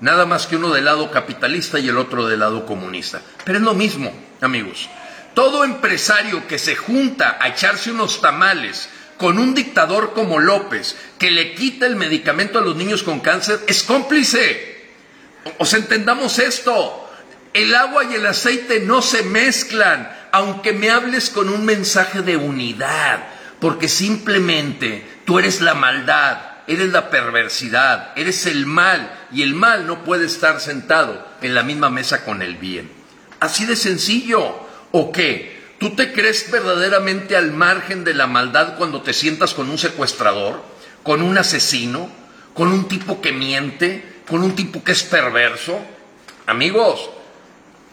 nada 0.00 0.26
más 0.26 0.46
que 0.46 0.56
uno 0.56 0.70
del 0.70 0.84
lado 0.84 1.10
capitalista 1.10 1.78
y 1.78 1.88
el 1.88 1.98
otro 1.98 2.26
del 2.26 2.40
lado 2.40 2.66
comunista. 2.66 3.22
Pero 3.44 3.58
es 3.58 3.64
lo 3.64 3.74
mismo, 3.74 4.12
amigos. 4.40 4.88
Todo 5.34 5.64
empresario 5.64 6.46
que 6.48 6.58
se 6.58 6.74
junta 6.74 7.38
a 7.40 7.48
echarse 7.48 7.90
unos 7.90 8.20
tamales 8.20 8.88
con 9.16 9.38
un 9.38 9.54
dictador 9.54 10.12
como 10.14 10.38
López, 10.38 10.96
que 11.18 11.30
le 11.30 11.54
quita 11.54 11.86
el 11.86 11.96
medicamento 11.96 12.58
a 12.58 12.62
los 12.62 12.74
niños 12.74 13.02
con 13.02 13.20
cáncer, 13.20 13.60
es 13.66 13.82
cómplice. 13.82 14.88
Os 15.58 15.72
entendamos 15.74 16.38
esto. 16.38 17.09
El 17.52 17.74
agua 17.74 18.04
y 18.04 18.14
el 18.14 18.26
aceite 18.26 18.80
no 18.80 19.02
se 19.02 19.22
mezclan 19.22 20.10
aunque 20.32 20.72
me 20.72 20.90
hables 20.90 21.30
con 21.30 21.48
un 21.48 21.64
mensaje 21.64 22.22
de 22.22 22.36
unidad, 22.36 23.24
porque 23.60 23.88
simplemente 23.88 25.04
tú 25.24 25.38
eres 25.38 25.60
la 25.60 25.74
maldad, 25.74 26.38
eres 26.66 26.90
la 26.90 27.10
perversidad, 27.10 28.12
eres 28.16 28.46
el 28.46 28.66
mal, 28.66 29.12
y 29.32 29.42
el 29.42 29.54
mal 29.54 29.86
no 29.86 30.04
puede 30.04 30.26
estar 30.26 30.60
sentado 30.60 31.26
en 31.42 31.54
la 31.54 31.64
misma 31.64 31.90
mesa 31.90 32.24
con 32.24 32.42
el 32.42 32.56
bien. 32.56 32.90
Así 33.40 33.64
de 33.66 33.76
sencillo. 33.76 34.68
¿O 34.92 35.12
qué? 35.12 35.60
¿Tú 35.78 35.90
te 35.94 36.12
crees 36.12 36.50
verdaderamente 36.50 37.36
al 37.36 37.52
margen 37.52 38.04
de 38.04 38.12
la 38.12 38.26
maldad 38.26 38.76
cuando 38.76 39.02
te 39.02 39.12
sientas 39.12 39.54
con 39.54 39.70
un 39.70 39.78
secuestrador, 39.78 40.62
con 41.02 41.22
un 41.22 41.38
asesino, 41.38 42.10
con 42.54 42.68
un 42.68 42.86
tipo 42.86 43.20
que 43.20 43.32
miente, 43.32 44.04
con 44.28 44.42
un 44.42 44.54
tipo 44.54 44.84
que 44.84 44.92
es 44.92 45.02
perverso? 45.04 45.80
Amigos, 46.46 47.10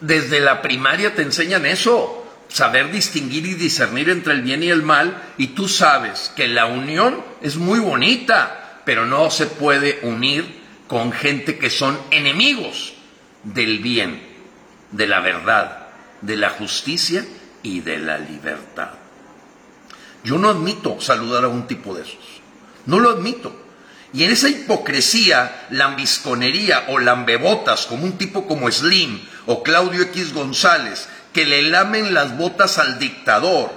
desde 0.00 0.40
la 0.40 0.62
primaria 0.62 1.14
te 1.14 1.22
enseñan 1.22 1.66
eso 1.66 2.24
saber 2.48 2.90
distinguir 2.90 3.46
y 3.46 3.54
discernir 3.54 4.08
entre 4.08 4.32
el 4.32 4.42
bien 4.42 4.62
y 4.62 4.70
el 4.70 4.82
mal, 4.82 5.22
y 5.36 5.48
tú 5.48 5.68
sabes 5.68 6.32
que 6.34 6.48
la 6.48 6.66
unión 6.66 7.22
es 7.42 7.56
muy 7.56 7.78
bonita, 7.78 8.80
pero 8.84 9.06
no 9.06 9.30
se 9.30 9.46
puede 9.46 10.00
unir 10.02 10.62
con 10.88 11.12
gente 11.12 11.58
que 11.58 11.70
son 11.70 11.98
enemigos 12.10 12.94
del 13.44 13.78
bien, 13.80 14.22
de 14.92 15.06
la 15.06 15.20
verdad, 15.20 15.88
de 16.22 16.36
la 16.36 16.50
justicia 16.50 17.24
y 17.62 17.80
de 17.80 17.98
la 17.98 18.18
libertad. 18.18 18.90
Yo 20.24 20.38
no 20.38 20.48
admito 20.48 21.00
saludar 21.00 21.44
a 21.44 21.48
un 21.48 21.66
tipo 21.66 21.94
de 21.94 22.02
esos, 22.02 22.40
no 22.86 22.98
lo 22.98 23.10
admito. 23.10 23.67
Y 24.12 24.24
en 24.24 24.30
esa 24.30 24.48
hipocresía, 24.48 25.66
lambisconería 25.70 26.86
o 26.88 26.98
lambebotas, 26.98 27.86
como 27.86 28.04
un 28.04 28.16
tipo 28.16 28.46
como 28.46 28.70
Slim 28.70 29.20
o 29.46 29.62
Claudio 29.62 30.02
X 30.02 30.32
González, 30.32 31.08
que 31.32 31.44
le 31.44 31.62
lamen 31.62 32.14
las 32.14 32.36
botas 32.36 32.78
al 32.78 32.98
dictador, 32.98 33.70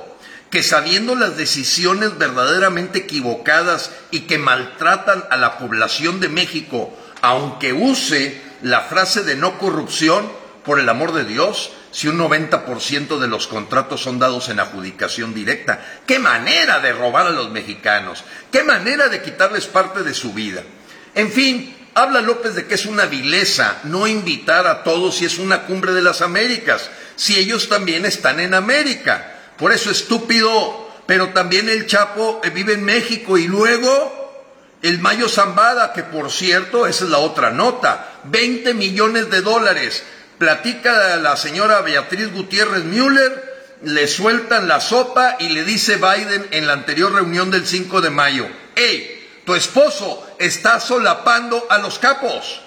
que 0.50 0.64
sabiendo 0.64 1.16
las 1.16 1.38
decisiones 1.38 2.18
verdaderamente 2.18 3.00
equivocadas 3.00 3.92
y 4.10 4.22
que 4.22 4.38
maltratan 4.38 5.24
a 5.30 5.38
la 5.38 5.58
población 5.58 6.20
de 6.20 6.30
México, 6.30 6.94
aunque 7.22 7.74
use 7.74 8.42
la 8.62 8.82
frase 8.82 9.24
de 9.24 9.36
no 9.36 9.58
corrupción, 9.58 10.30
por 10.64 10.80
el 10.80 10.90
amor 10.90 11.14
de 11.14 11.26
Dios, 11.26 11.72
si 11.92 12.08
un 12.08 12.18
90% 12.18 13.20
de 13.20 13.28
los 13.28 13.48
contratos 13.48 14.02
son 14.02 14.20
dados 14.20 14.50
en 14.50 14.60
adjudicación 14.60 15.34
directa. 15.34 15.84
¡Qué 16.06 16.20
manera 16.20 16.80
de 16.80 16.94
robar 16.94 17.28
a 17.28 17.32
los 17.32 17.50
mexicanos! 17.50 18.24
¡Qué 18.52 18.64
manera 18.64 19.10
de 19.10 19.22
quitarles 19.22 19.68
parte 19.68 20.04
de 20.04 20.14
su 20.14 20.34
vida! 20.34 20.64
En 21.16 21.32
fin, 21.32 21.76
habla 21.96 22.22
López 22.22 22.56
de 22.56 22.68
que 22.68 22.76
es 22.76 22.86
una 22.86 23.06
vileza 23.06 23.80
no 23.84 24.08
invitar 24.08 24.68
a 24.68 24.84
todos 24.84 25.18
si 25.18 25.26
es 25.26 25.38
una 25.40 25.64
cumbre 25.64 25.94
de 25.94 26.02
las 26.02 26.22
Américas 26.22 26.90
si 27.16 27.38
ellos 27.38 27.70
también 27.70 28.06
están 28.06 28.40
en 28.40 28.56
América. 28.56 29.54
Por 29.56 29.72
eso 29.72 29.92
estúpido, 29.92 30.90
pero 31.06 31.30
también 31.30 31.70
el 31.70 31.86
Chapo 31.86 32.42
eh, 32.44 32.50
vive 32.50 32.74
en 32.74 32.84
México 32.84 33.38
y 33.38 33.48
luego 33.48 34.18
el 34.82 34.98
Mayo 34.98 35.30
Zambada, 35.30 35.94
que 35.94 36.02
por 36.02 36.32
cierto, 36.32 36.88
esa 36.88 37.04
es 37.04 37.12
la 37.12 37.20
otra 37.20 37.52
nota, 37.52 38.22
20 38.24 38.74
millones 38.74 39.30
de 39.30 39.42
dólares. 39.42 40.04
Platica 40.42 41.18
la 41.18 41.38
señora 41.38 41.82
Beatriz 41.82 42.34
Gutiérrez 42.34 42.84
Müller, 42.84 43.78
le 43.84 44.08
sueltan 44.08 44.68
la 44.68 44.82
sopa 44.82 45.36
y 45.38 45.50
le 45.50 45.64
dice 45.64 45.98
Biden 45.98 46.48
en 46.50 46.66
la 46.66 46.74
anterior 46.74 47.14
reunión 47.14 47.52
del 47.52 47.68
5 47.68 48.02
de 48.02 48.10
mayo, 48.10 48.48
hey, 48.74 49.44
tu 49.46 49.54
esposo 49.54 50.28
está 50.40 50.80
solapando 50.80 51.68
a 51.70 51.78
los 51.78 52.00
capos, 52.00 52.60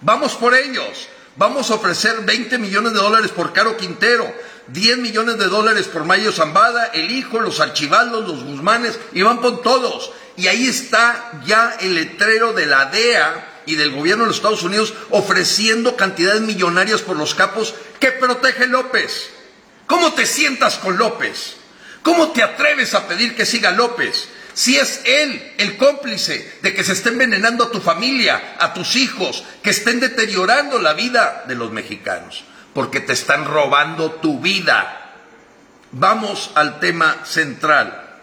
vamos 0.00 0.32
por 0.36 0.54
ellos. 0.54 1.08
Vamos 1.36 1.70
a 1.70 1.74
ofrecer 1.74 2.22
20 2.22 2.56
millones 2.56 2.94
de 2.94 2.98
dólares 2.98 3.30
por 3.32 3.52
Caro 3.52 3.76
Quintero, 3.76 4.34
10 4.68 4.98
millones 4.98 5.36
de 5.36 5.46
dólares 5.46 5.88
por 5.88 6.04
Mayo 6.04 6.32
Zambada, 6.32 6.86
el 6.86 7.10
hijo, 7.10 7.38
los 7.40 7.60
archivaldos, 7.60 8.26
los 8.26 8.44
Guzmanes, 8.44 8.98
y 9.12 9.20
van 9.20 9.38
con 9.38 9.62
todos. 9.62 10.10
Y 10.38 10.48
ahí 10.48 10.66
está 10.66 11.32
ya 11.44 11.76
el 11.80 11.94
letrero 11.94 12.54
de 12.54 12.64
la 12.64 12.86
DEA 12.86 13.49
y 13.66 13.76
del 13.76 13.92
gobierno 13.92 14.24
de 14.24 14.28
los 14.28 14.36
Estados 14.36 14.62
Unidos 14.62 14.94
ofreciendo 15.10 15.96
cantidades 15.96 16.42
millonarias 16.42 17.02
por 17.02 17.16
los 17.16 17.34
capos 17.34 17.74
que 17.98 18.12
protege 18.12 18.66
López. 18.66 19.30
¿Cómo 19.86 20.12
te 20.12 20.26
sientas 20.26 20.76
con 20.76 20.96
López? 20.96 21.56
¿Cómo 22.02 22.30
te 22.32 22.42
atreves 22.42 22.94
a 22.94 23.08
pedir 23.08 23.34
que 23.34 23.46
siga 23.46 23.70
López? 23.72 24.28
Si 24.54 24.76
es 24.76 25.02
él 25.04 25.54
el 25.58 25.76
cómplice 25.76 26.58
de 26.62 26.74
que 26.74 26.84
se 26.84 26.92
esté 26.92 27.10
envenenando 27.10 27.64
a 27.64 27.70
tu 27.70 27.80
familia, 27.80 28.56
a 28.58 28.74
tus 28.74 28.96
hijos, 28.96 29.44
que 29.62 29.70
estén 29.70 30.00
deteriorando 30.00 30.78
la 30.78 30.94
vida 30.94 31.44
de 31.46 31.54
los 31.54 31.70
mexicanos, 31.70 32.44
porque 32.74 33.00
te 33.00 33.12
están 33.12 33.44
robando 33.44 34.12
tu 34.12 34.40
vida. 34.40 35.14
Vamos 35.92 36.50
al 36.54 36.80
tema 36.80 37.24
central. 37.24 38.18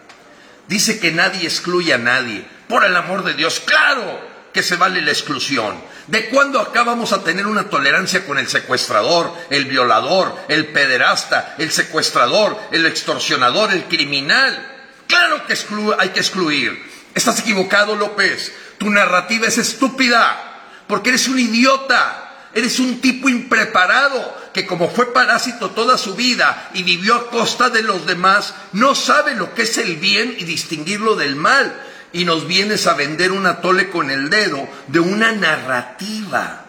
Dice 0.68 0.98
que 1.00 1.12
nadie 1.12 1.44
excluye 1.44 1.94
a 1.94 1.98
nadie. 1.98 2.46
Por 2.68 2.84
el 2.84 2.94
amor 2.96 3.24
de 3.24 3.34
Dios, 3.34 3.60
claro 3.60 4.37
que 4.58 4.64
se 4.64 4.74
vale 4.74 5.00
la 5.02 5.12
exclusión. 5.12 5.80
¿De 6.08 6.30
cuándo 6.30 6.58
acá 6.58 6.82
vamos 6.82 7.12
a 7.12 7.22
tener 7.22 7.46
una 7.46 7.70
tolerancia 7.70 8.26
con 8.26 8.38
el 8.38 8.48
secuestrador, 8.48 9.32
el 9.50 9.66
violador, 9.66 10.34
el 10.48 10.66
pederasta, 10.66 11.54
el 11.58 11.70
secuestrador, 11.70 12.58
el 12.72 12.84
extorsionador, 12.84 13.70
el 13.70 13.84
criminal? 13.84 14.66
Claro 15.06 15.46
que 15.46 15.54
hay 16.00 16.08
que 16.08 16.18
excluir. 16.18 16.76
Estás 17.14 17.38
equivocado, 17.38 17.94
López. 17.94 18.52
Tu 18.78 18.90
narrativa 18.90 19.46
es 19.46 19.58
estúpida, 19.58 20.60
porque 20.88 21.10
eres 21.10 21.28
un 21.28 21.38
idiota. 21.38 22.24
Eres 22.52 22.80
un 22.80 23.00
tipo 23.00 23.28
impreparado 23.28 24.50
que 24.52 24.66
como 24.66 24.90
fue 24.90 25.12
parásito 25.12 25.70
toda 25.70 25.96
su 25.98 26.16
vida 26.16 26.70
y 26.74 26.82
vivió 26.82 27.14
a 27.14 27.30
costa 27.30 27.70
de 27.70 27.82
los 27.82 28.06
demás, 28.06 28.54
no 28.72 28.96
sabe 28.96 29.36
lo 29.36 29.54
que 29.54 29.62
es 29.62 29.78
el 29.78 29.98
bien 29.98 30.34
y 30.36 30.44
distinguirlo 30.44 31.14
del 31.14 31.36
mal. 31.36 31.80
Y 32.12 32.24
nos 32.24 32.46
vienes 32.46 32.86
a 32.86 32.94
vender 32.94 33.32
un 33.32 33.46
atole 33.46 33.90
con 33.90 34.10
el 34.10 34.30
dedo 34.30 34.66
de 34.86 35.00
una 35.00 35.32
narrativa 35.32 36.64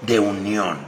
de 0.00 0.18
unión. 0.18 0.78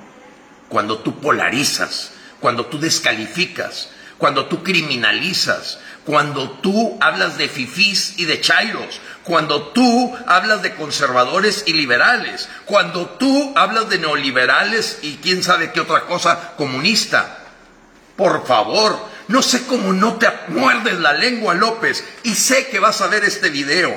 Cuando 0.69 0.99
tú 0.99 1.21
polarizas, 1.21 2.13
cuando 2.41 2.67
tú 2.67 2.79
descalificas, 2.79 3.91
cuando 4.19 4.47
tú 4.47 4.63
criminalizas, 4.63 5.79
cuando 6.05 6.51
tú 6.51 6.99
hablas 7.01 7.39
de 7.39 7.49
fifís 7.49 8.15
y 8.19 8.27
de 8.27 8.41
chairos, 8.41 9.01
cuando 9.23 9.69
tú 9.69 10.15
hablas 10.27 10.63
de 10.63 10.75
conservadores 10.75 11.65
y 11.67 11.73
liberales, 11.73 12.49
cuando 12.65 13.07
tú 13.19 13.53
hablas 13.57 13.89
de 13.89 13.99
neoliberales 13.99 14.99
y 15.03 15.17
quién 15.17 15.43
sabe 15.43 15.73
qué 15.73 15.81
otra 15.81 16.03
cosa 16.03 16.55
comunista. 16.57 17.39
Por 18.17 18.47
favor, 18.47 18.99
no 19.29 19.43
sé 19.43 19.67
cómo 19.67 19.93
no 19.93 20.17
te 20.17 20.29
muerdes 20.49 20.99
la 21.01 21.13
lengua, 21.15 21.55
López, 21.55 22.05
y 22.23 22.35
sé 22.35 22.67
que 22.69 22.81
vas 22.81 23.01
a 23.01 23.07
ver 23.07 23.25
este 23.25 23.49
video. 23.49 23.97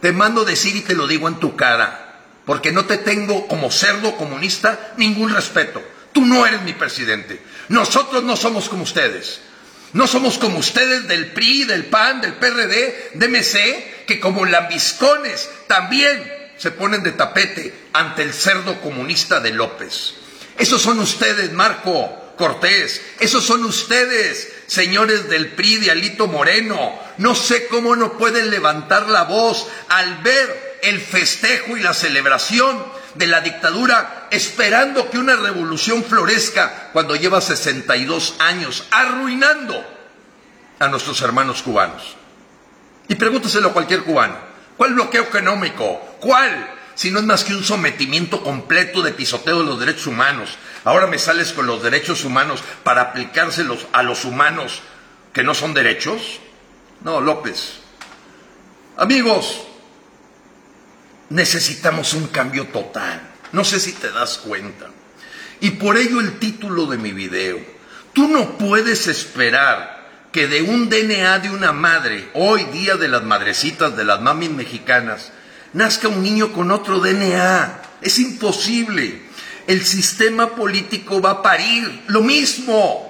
Te 0.00 0.12
mando 0.12 0.44
decir 0.44 0.76
y 0.76 0.82
te 0.82 0.94
lo 0.94 1.06
digo 1.06 1.26
en 1.28 1.40
tu 1.40 1.56
cara, 1.56 2.20
porque 2.44 2.72
no 2.72 2.84
te 2.84 2.98
tengo 2.98 3.48
como 3.48 3.70
cerdo 3.70 4.16
comunista 4.16 4.92
ningún 4.96 5.34
respeto. 5.34 5.82
Tú 6.12 6.24
no 6.24 6.46
eres 6.46 6.62
mi 6.62 6.72
presidente. 6.72 7.40
Nosotros 7.68 8.22
no 8.24 8.36
somos 8.36 8.68
como 8.68 8.82
ustedes. 8.82 9.40
No 9.94 10.06
somos 10.06 10.36
como 10.36 10.58
ustedes 10.58 11.08
del 11.08 11.32
PRI, 11.32 11.64
del 11.64 11.86
PAN, 11.86 12.20
del 12.20 12.34
PRD, 12.34 13.12
de 13.14 13.28
MC, 13.28 14.04
que 14.06 14.20
como 14.20 14.44
lambiscones 14.44 15.48
también 15.66 16.30
se 16.58 16.72
ponen 16.72 17.02
de 17.02 17.12
tapete 17.12 17.72
ante 17.92 18.22
el 18.22 18.34
cerdo 18.34 18.80
comunista 18.82 19.40
de 19.40 19.52
López. 19.52 20.14
Esos 20.58 20.82
son 20.82 20.98
ustedes, 20.98 21.52
Marco 21.52 22.27
Cortés. 22.38 23.02
Esos 23.20 23.44
son 23.44 23.64
ustedes, 23.64 24.50
señores 24.66 25.28
del 25.28 25.48
PRI 25.48 25.76
de 25.76 25.90
Alito 25.90 26.26
Moreno. 26.28 26.98
No 27.18 27.34
sé 27.34 27.66
cómo 27.66 27.96
no 27.96 28.16
pueden 28.16 28.50
levantar 28.50 29.08
la 29.08 29.24
voz 29.24 29.68
al 29.88 30.22
ver 30.22 30.78
el 30.82 31.00
festejo 31.00 31.76
y 31.76 31.80
la 31.80 31.92
celebración 31.92 32.82
de 33.14 33.26
la 33.26 33.40
dictadura 33.40 34.28
esperando 34.30 35.10
que 35.10 35.18
una 35.18 35.36
revolución 35.36 36.04
florezca 36.04 36.90
cuando 36.92 37.16
lleva 37.16 37.40
62 37.40 38.36
años 38.38 38.86
arruinando 38.90 39.84
a 40.78 40.88
nuestros 40.88 41.20
hermanos 41.22 41.62
cubanos. 41.62 42.16
Y 43.08 43.16
pregúntaselo 43.16 43.70
a 43.70 43.72
cualquier 43.72 44.04
cubano, 44.04 44.36
¿cuál 44.76 44.94
bloqueo 44.94 45.24
económico? 45.24 46.16
¿Cuál? 46.20 46.77
Si 46.98 47.12
no 47.12 47.20
es 47.20 47.24
más 47.26 47.44
que 47.44 47.54
un 47.54 47.62
sometimiento 47.62 48.42
completo 48.42 49.02
de 49.02 49.12
pisoteo 49.12 49.60
de 49.60 49.66
los 49.66 49.78
derechos 49.78 50.08
humanos. 50.08 50.58
Ahora 50.82 51.06
me 51.06 51.20
sales 51.20 51.52
con 51.52 51.64
los 51.64 51.80
derechos 51.80 52.24
humanos 52.24 52.64
para 52.82 53.02
aplicárselos 53.02 53.86
a 53.92 54.02
los 54.02 54.24
humanos 54.24 54.82
que 55.32 55.44
no 55.44 55.54
son 55.54 55.74
derechos. 55.74 56.40
No, 57.04 57.20
López. 57.20 57.74
Amigos, 58.96 59.62
necesitamos 61.30 62.14
un 62.14 62.26
cambio 62.26 62.66
total. 62.66 63.22
No 63.52 63.62
sé 63.62 63.78
si 63.78 63.92
te 63.92 64.10
das 64.10 64.38
cuenta. 64.38 64.86
Y 65.60 65.70
por 65.70 65.98
ello 65.98 66.18
el 66.18 66.40
título 66.40 66.86
de 66.86 66.98
mi 66.98 67.12
video. 67.12 67.60
Tú 68.12 68.26
no 68.26 68.58
puedes 68.58 69.06
esperar 69.06 70.26
que 70.32 70.48
de 70.48 70.62
un 70.62 70.88
DNA 70.88 71.38
de 71.38 71.50
una 71.50 71.70
madre, 71.70 72.28
hoy 72.34 72.64
día 72.72 72.96
de 72.96 73.06
las 73.06 73.22
madrecitas, 73.22 73.96
de 73.96 74.04
las 74.04 74.20
mamis 74.20 74.50
mexicanas, 74.50 75.30
nazca 75.72 76.08
un 76.08 76.22
niño 76.22 76.52
con 76.52 76.70
otro 76.70 77.00
DNA. 77.00 77.82
Es 78.00 78.18
imposible. 78.18 79.22
El 79.66 79.84
sistema 79.84 80.54
político 80.54 81.20
va 81.20 81.30
a 81.30 81.42
parir 81.42 82.04
lo 82.08 82.22
mismo. 82.22 83.04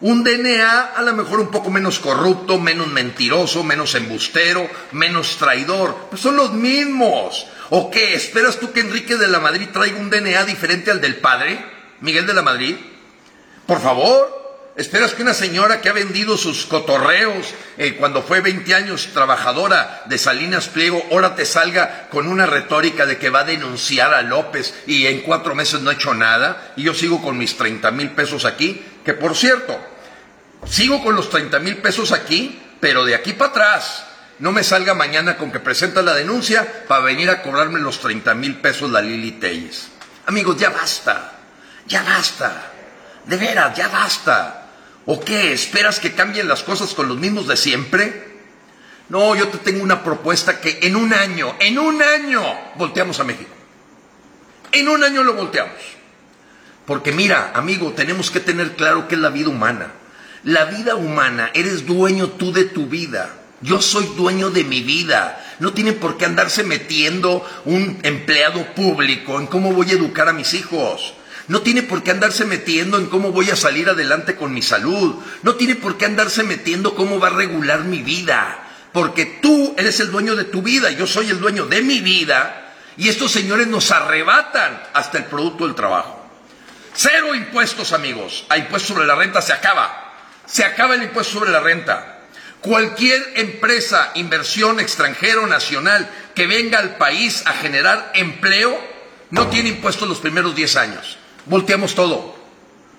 Un 0.00 0.22
DNA 0.22 0.92
a 0.96 1.02
lo 1.02 1.14
mejor 1.14 1.40
un 1.40 1.50
poco 1.50 1.70
menos 1.70 1.98
corrupto, 1.98 2.58
menos 2.58 2.88
mentiroso, 2.88 3.64
menos 3.64 3.94
embustero, 3.94 4.68
menos 4.92 5.38
traidor. 5.38 5.96
Son 6.16 6.36
los 6.36 6.52
mismos. 6.52 7.46
¿O 7.70 7.90
qué? 7.90 8.14
¿Esperas 8.14 8.58
tú 8.58 8.72
que 8.72 8.80
Enrique 8.80 9.16
de 9.16 9.28
la 9.28 9.40
Madrid 9.40 9.68
traiga 9.72 9.98
un 9.98 10.10
DNA 10.10 10.44
diferente 10.44 10.90
al 10.90 11.00
del 11.00 11.16
padre? 11.16 11.64
Miguel 12.00 12.26
de 12.26 12.34
la 12.34 12.42
Madrid. 12.42 12.76
Por 13.66 13.80
favor. 13.80 14.43
¿Esperas 14.76 15.14
que 15.14 15.22
una 15.22 15.34
señora 15.34 15.80
que 15.80 15.88
ha 15.88 15.92
vendido 15.92 16.36
sus 16.36 16.66
cotorreos 16.66 17.54
eh, 17.78 17.94
cuando 17.94 18.24
fue 18.24 18.40
20 18.40 18.74
años 18.74 19.10
trabajadora 19.14 20.02
de 20.06 20.18
Salinas 20.18 20.66
Pliego, 20.66 21.00
ahora 21.12 21.36
te 21.36 21.46
salga 21.46 22.08
con 22.10 22.26
una 22.26 22.46
retórica 22.46 23.06
de 23.06 23.16
que 23.16 23.30
va 23.30 23.40
a 23.40 23.44
denunciar 23.44 24.12
a 24.12 24.22
López 24.22 24.74
y 24.88 25.06
en 25.06 25.20
cuatro 25.20 25.54
meses 25.54 25.80
no 25.80 25.90
ha 25.90 25.94
hecho 25.94 26.12
nada 26.12 26.72
y 26.74 26.82
yo 26.82 26.92
sigo 26.92 27.22
con 27.22 27.38
mis 27.38 27.56
30 27.56 27.92
mil 27.92 28.10
pesos 28.10 28.44
aquí? 28.44 28.84
Que 29.04 29.14
por 29.14 29.36
cierto, 29.36 29.78
sigo 30.68 31.04
con 31.04 31.14
los 31.14 31.30
30 31.30 31.60
mil 31.60 31.76
pesos 31.76 32.10
aquí, 32.10 32.60
pero 32.80 33.04
de 33.04 33.14
aquí 33.14 33.32
para 33.32 33.52
atrás 33.52 34.06
no 34.40 34.50
me 34.50 34.64
salga 34.64 34.92
mañana 34.92 35.36
con 35.36 35.52
que 35.52 35.60
presenta 35.60 36.02
la 36.02 36.14
denuncia 36.14 36.84
para 36.88 37.04
venir 37.04 37.30
a 37.30 37.42
cobrarme 37.42 37.78
los 37.78 38.00
30 38.00 38.34
mil 38.34 38.56
pesos 38.56 38.90
la 38.90 39.00
Lili 39.00 39.32
Telles. 39.32 39.86
Amigos, 40.26 40.56
ya 40.56 40.70
basta, 40.70 41.30
ya 41.86 42.02
basta, 42.02 42.72
de 43.24 43.36
veras, 43.36 43.76
ya 43.76 43.86
basta. 43.86 44.62
¿O 45.06 45.20
qué? 45.20 45.52
¿Esperas 45.52 46.00
que 46.00 46.14
cambien 46.14 46.48
las 46.48 46.62
cosas 46.62 46.94
con 46.94 47.08
los 47.08 47.18
mismos 47.18 47.46
de 47.46 47.56
siempre? 47.56 48.34
No, 49.08 49.34
yo 49.36 49.48
te 49.48 49.58
tengo 49.58 49.82
una 49.82 50.02
propuesta 50.02 50.60
que 50.60 50.78
en 50.82 50.96
un 50.96 51.12
año, 51.12 51.54
en 51.60 51.78
un 51.78 52.00
año, 52.02 52.42
volteamos 52.76 53.20
a 53.20 53.24
México. 53.24 53.50
En 54.72 54.88
un 54.88 55.04
año 55.04 55.22
lo 55.22 55.34
volteamos. 55.34 55.74
Porque 56.86 57.12
mira, 57.12 57.52
amigo, 57.54 57.92
tenemos 57.92 58.30
que 58.30 58.40
tener 58.40 58.76
claro 58.76 59.06
qué 59.06 59.14
es 59.14 59.20
la 59.20 59.28
vida 59.28 59.48
humana. 59.48 59.92
La 60.42 60.66
vida 60.66 60.94
humana, 60.96 61.50
eres 61.54 61.86
dueño 61.86 62.28
tú 62.30 62.52
de 62.52 62.64
tu 62.64 62.86
vida. 62.86 63.30
Yo 63.60 63.80
soy 63.80 64.06
dueño 64.16 64.50
de 64.50 64.64
mi 64.64 64.82
vida. 64.82 65.42
No 65.58 65.72
tiene 65.72 65.92
por 65.92 66.18
qué 66.18 66.24
andarse 66.24 66.64
metiendo 66.64 67.46
un 67.64 67.98
empleado 68.02 68.74
público 68.74 69.38
en 69.38 69.46
cómo 69.46 69.72
voy 69.72 69.90
a 69.90 69.94
educar 69.94 70.28
a 70.28 70.32
mis 70.32 70.52
hijos. 70.54 71.14
No 71.46 71.60
tiene 71.60 71.82
por 71.82 72.02
qué 72.02 72.10
andarse 72.10 72.44
metiendo 72.46 72.96
en 72.98 73.06
cómo 73.06 73.30
voy 73.30 73.50
a 73.50 73.56
salir 73.56 73.88
adelante 73.88 74.34
con 74.34 74.54
mi 74.54 74.62
salud. 74.62 75.16
No 75.42 75.56
tiene 75.56 75.74
por 75.74 75.98
qué 75.98 76.06
andarse 76.06 76.42
metiendo 76.42 76.94
cómo 76.94 77.20
va 77.20 77.28
a 77.28 77.32
regular 77.32 77.84
mi 77.84 78.02
vida. 78.02 78.60
Porque 78.92 79.26
tú 79.42 79.74
eres 79.76 80.00
el 80.00 80.10
dueño 80.10 80.36
de 80.36 80.44
tu 80.44 80.62
vida, 80.62 80.90
yo 80.90 81.06
soy 81.06 81.28
el 81.28 81.40
dueño 81.40 81.66
de 81.66 81.82
mi 81.82 82.00
vida. 82.00 82.72
Y 82.96 83.08
estos 83.08 83.32
señores 83.32 83.66
nos 83.66 83.90
arrebatan 83.90 84.82
hasta 84.94 85.18
el 85.18 85.24
producto 85.24 85.66
del 85.66 85.74
trabajo. 85.74 86.30
Cero 86.94 87.34
impuestos, 87.34 87.92
amigos. 87.92 88.46
A 88.48 88.56
impuesto 88.56 88.94
sobre 88.94 89.06
la 89.06 89.16
renta 89.16 89.42
se 89.42 89.52
acaba. 89.52 90.12
Se 90.46 90.64
acaba 90.64 90.94
el 90.94 91.02
impuesto 91.02 91.40
sobre 91.40 91.50
la 91.50 91.60
renta. 91.60 92.20
Cualquier 92.60 93.22
empresa, 93.36 94.12
inversión 94.14 94.80
extranjero 94.80 95.46
nacional 95.46 96.08
que 96.34 96.46
venga 96.46 96.78
al 96.78 96.96
país 96.96 97.42
a 97.44 97.52
generar 97.52 98.12
empleo, 98.14 98.80
no 99.30 99.48
tiene 99.48 99.70
impuestos 99.70 100.08
los 100.08 100.20
primeros 100.20 100.54
10 100.54 100.76
años 100.76 101.18
volteamos 101.46 101.94
todo. 101.94 102.34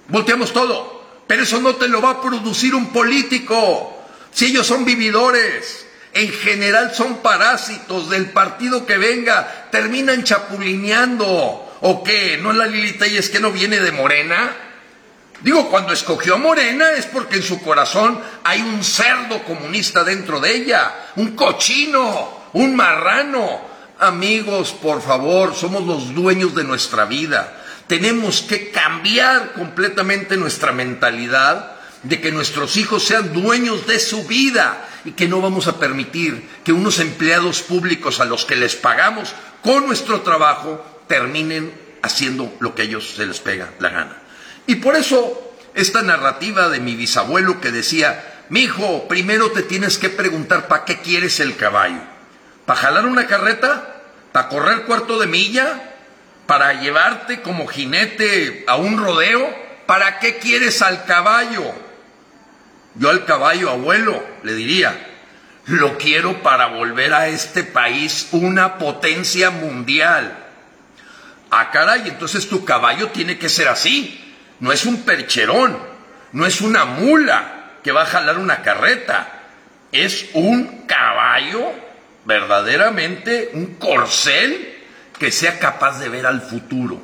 Volteamos 0.08 0.54
todo. 0.54 0.96
Pero 1.28 1.44
eso 1.44 1.60
no 1.60 1.76
te 1.76 1.88
lo 1.88 2.02
va 2.02 2.12
a 2.12 2.22
producir 2.22 2.76
un 2.76 2.88
político. 2.88 3.98
Si 4.32 4.46
ellos 4.48 4.68
son 4.68 4.86
vividores, 4.86 5.88
en 6.14 6.32
general 6.32 6.94
son 6.94 7.18
parásitos 7.18 8.10
del 8.10 8.28
partido 8.28 8.86
que 8.86 8.98
venga, 8.98 9.68
terminan 9.72 10.24
chapulineando. 10.24 11.78
¿O 11.82 12.04
qué? 12.04 12.38
¿No 12.42 12.52
es 12.52 12.58
la 12.58 12.68
Lili 12.68 12.98
es 13.18 13.30
que 13.30 13.40
no 13.40 13.52
viene 13.52 13.80
de 13.80 13.92
Morena? 13.92 14.56
Digo, 15.42 15.70
cuando 15.70 15.94
escogió 15.94 16.36
a 16.36 16.38
Morena 16.38 16.92
es 16.92 17.06
porque 17.06 17.36
en 17.36 17.44
su 17.44 17.62
corazón 17.62 18.20
hay 18.44 18.62
un 18.62 18.84
cerdo 18.84 19.44
comunista 19.44 20.04
dentro 20.04 20.40
de 20.40 20.56
ella, 20.56 21.12
un 21.18 21.36
cochino, 21.36 22.46
un 22.54 22.76
marrano. 22.76 23.62
Amigos, 24.00 24.72
por 24.72 25.02
favor, 25.02 25.54
somos 25.54 25.84
los 25.84 26.14
dueños 26.14 26.56
de 26.56 26.64
nuestra 26.64 27.06
vida. 27.06 27.65
Tenemos 27.88 28.42
que 28.42 28.72
cambiar 28.72 29.54
completamente 29.54 30.38
nuestra 30.38 30.72
mentalidad 30.72 31.76
de 32.04 32.22
que 32.22 32.32
nuestros 32.32 32.78
hijos 32.78 33.04
sean 33.04 33.34
dueños 33.34 33.88
de 33.88 34.00
su 34.00 34.26
vida 34.26 34.88
y 35.06 35.12
que 35.12 35.28
no 35.28 35.42
vamos 35.42 35.68
a 35.68 35.80
permitir 35.80 36.48
que 36.64 36.72
unos 36.72 37.00
empleados 37.00 37.62
públicos 37.62 38.20
a 38.20 38.26
los 38.26 38.46
que 38.46 38.56
les 38.56 38.76
pagamos 38.76 39.34
con 39.64 39.88
nuestro 39.88 40.22
trabajo 40.22 40.84
terminen 41.08 41.74
haciendo 42.02 42.54
lo 42.60 42.76
que 42.76 42.84
a 42.84 42.86
ellos 42.86 43.14
se 43.16 43.26
les 43.26 43.40
pega 43.40 43.72
la 43.80 43.90
gana. 43.90 44.18
Y 44.68 44.76
por 44.76 44.96
eso 44.96 45.54
esta 45.74 46.02
narrativa 46.02 46.70
de 46.70 46.80
mi 46.80 46.96
bisabuelo 46.96 47.60
que 47.60 47.72
decía, 47.72 48.44
mi 48.50 48.62
hijo, 48.62 49.08
primero 49.08 49.52
te 49.52 49.64
tienes 49.64 49.98
que 49.98 50.10
preguntar 50.10 50.68
para 50.68 50.86
qué 50.86 51.02
quieres 51.02 51.40
el 51.40 51.56
caballo. 51.56 52.02
¿Para 52.66 52.80
jalar 52.80 53.06
una 53.06 53.28
carreta? 53.28 54.02
¿Para 54.32 54.50
correr 54.50 54.84
cuarto 54.84 55.20
de 55.20 55.28
milla? 55.28 55.95
Para 56.46 56.74
llevarte 56.82 57.42
como 57.42 57.68
jinete 57.68 58.64
a 58.68 58.76
un 58.76 58.98
rodeo? 58.98 59.66
¿Para 59.86 60.20
qué 60.20 60.38
quieres 60.38 60.82
al 60.82 61.06
caballo? 61.06 61.64
Yo 62.96 63.10
al 63.10 63.26
caballo, 63.26 63.70
abuelo, 63.70 64.24
le 64.44 64.54
diría, 64.54 64.96
lo 65.66 65.98
quiero 65.98 66.42
para 66.42 66.68
volver 66.68 67.14
a 67.14 67.28
este 67.28 67.64
país 67.64 68.30
una 68.32 68.78
potencia 68.78 69.50
mundial. 69.50 70.38
Ah, 71.52 71.72
caray, 71.72 72.08
entonces 72.08 72.48
tu 72.48 72.66
caballo 72.66 73.10
tiene 73.10 73.38
que 73.38 73.50
ser 73.50 73.68
así. 73.68 74.22
No 74.60 74.72
es 74.72 74.86
un 74.86 75.04
percherón, 75.04 75.78
no 76.32 76.46
es 76.46 76.62
una 76.62 76.86
mula 76.86 77.74
que 77.84 77.92
va 77.92 78.04
a 78.04 78.08
jalar 78.08 78.38
una 78.38 78.62
carreta. 78.62 79.32
Es 79.92 80.28
un 80.34 80.86
caballo, 80.86 81.72
verdaderamente 82.26 83.52
un 83.54 83.76
corcel 83.76 84.75
que 85.20 85.32
sea 85.32 85.60
capaz 85.60 86.00
de 86.00 86.10
ver 86.10 86.26
al 86.26 86.42
futuro, 86.42 87.02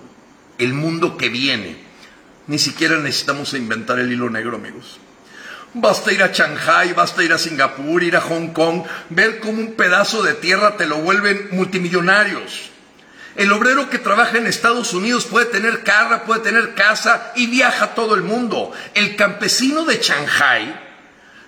el 0.58 0.74
mundo 0.74 1.18
que 1.18 1.30
viene. 1.30 1.78
Ni 2.48 2.60
siquiera 2.60 2.98
necesitamos 2.98 3.54
inventar 3.54 4.00
el 4.00 4.12
hilo 4.12 4.30
negro, 4.30 4.58
amigos. 4.58 5.00
Basta 5.74 6.12
ir 6.12 6.22
a 6.22 6.32
Shanghai, 6.32 6.94
basta 6.94 7.24
ir 7.24 7.32
a 7.32 7.38
Singapur, 7.38 8.04
ir 8.04 8.18
a 8.18 8.22
Hong 8.22 8.50
Kong, 8.50 8.84
ver 9.10 9.40
cómo 9.40 9.60
un 9.60 9.74
pedazo 9.74 10.22
de 10.22 10.34
tierra 10.34 10.76
te 10.76 10.86
lo 10.86 10.98
vuelven 10.98 11.50
multimillonarios. 11.52 12.72
El 13.36 13.54
obrero 13.54 13.90
que 13.90 13.98
trabaja 13.98 14.38
en 14.38 14.48
Estados 14.48 14.94
Unidos 14.94 15.26
puede 15.26 15.46
tener 15.46 15.84
carra, 15.84 16.26
puede 16.26 16.42
tener 16.42 16.74
casa 16.74 17.32
y 17.36 17.48
viaja 17.48 17.96
todo 17.96 18.16
el 18.16 18.24
mundo. 18.24 18.74
El 18.94 19.16
campesino 19.16 19.86
de 19.86 20.00
Shanghai 20.00 20.91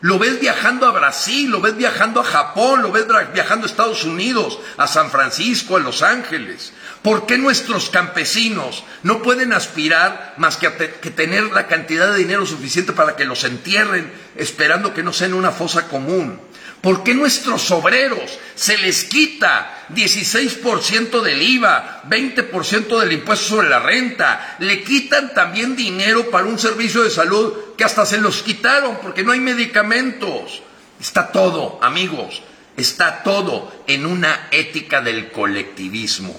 lo 0.03 0.19
ves 0.19 0.41
viajando 0.41 0.85
a 0.85 0.91
Brasil, 0.91 1.49
lo 1.49 1.61
ves 1.61 1.77
viajando 1.77 2.19
a 2.19 2.25
Japón, 2.25 2.81
lo 2.81 2.91
ves 2.91 3.05
viajando 3.33 3.65
a 3.65 3.69
Estados 3.69 4.03
Unidos, 4.03 4.59
a 4.75 4.85
San 4.85 5.09
Francisco, 5.09 5.77
a 5.77 5.79
Los 5.79 6.01
Ángeles. 6.01 6.73
¿Por 7.01 7.25
qué 7.25 7.37
nuestros 7.37 7.89
campesinos 7.89 8.83
no 9.03 9.21
pueden 9.21 9.53
aspirar 9.53 10.33
más 10.35 10.57
que 10.57 10.67
a 10.67 10.75
que 10.75 11.09
tener 11.09 11.45
la 11.53 11.67
cantidad 11.67 12.11
de 12.11 12.17
dinero 12.17 12.45
suficiente 12.45 12.91
para 12.91 13.15
que 13.15 13.23
los 13.23 13.45
entierren 13.45 14.11
esperando 14.35 14.93
que 14.93 15.03
no 15.03 15.13
sea 15.13 15.27
en 15.27 15.35
una 15.35 15.51
fosa 15.51 15.87
común? 15.87 16.37
¿Por 16.83 17.01
qué 17.01 17.13
nuestros 17.13 17.71
obreros 17.71 18.37
se 18.55 18.77
les 18.77 19.05
quita 19.05 19.85
16% 19.95 21.21
del 21.21 21.41
IVA, 21.41 22.03
20% 22.09 22.99
del 22.99 23.13
impuesto 23.13 23.45
sobre 23.45 23.69
la 23.69 23.79
renta? 23.79 24.57
Le 24.59 24.83
quitan 24.83 25.33
también 25.33 25.77
dinero 25.77 26.29
para 26.29 26.43
un 26.43 26.59
servicio 26.59 27.01
de 27.01 27.09
salud 27.09 27.53
que 27.77 27.85
hasta 27.85 28.05
se 28.05 28.17
los 28.17 28.43
quitaron 28.43 28.97
porque 29.01 29.23
no 29.23 29.31
hay 29.31 29.39
medicamentos. 29.39 30.61
Está 30.99 31.31
todo, 31.31 31.79
amigos. 31.81 32.41
Está 32.75 33.23
todo 33.23 33.71
en 33.87 34.05
una 34.05 34.49
ética 34.51 34.99
del 34.99 35.31
colectivismo. 35.31 36.35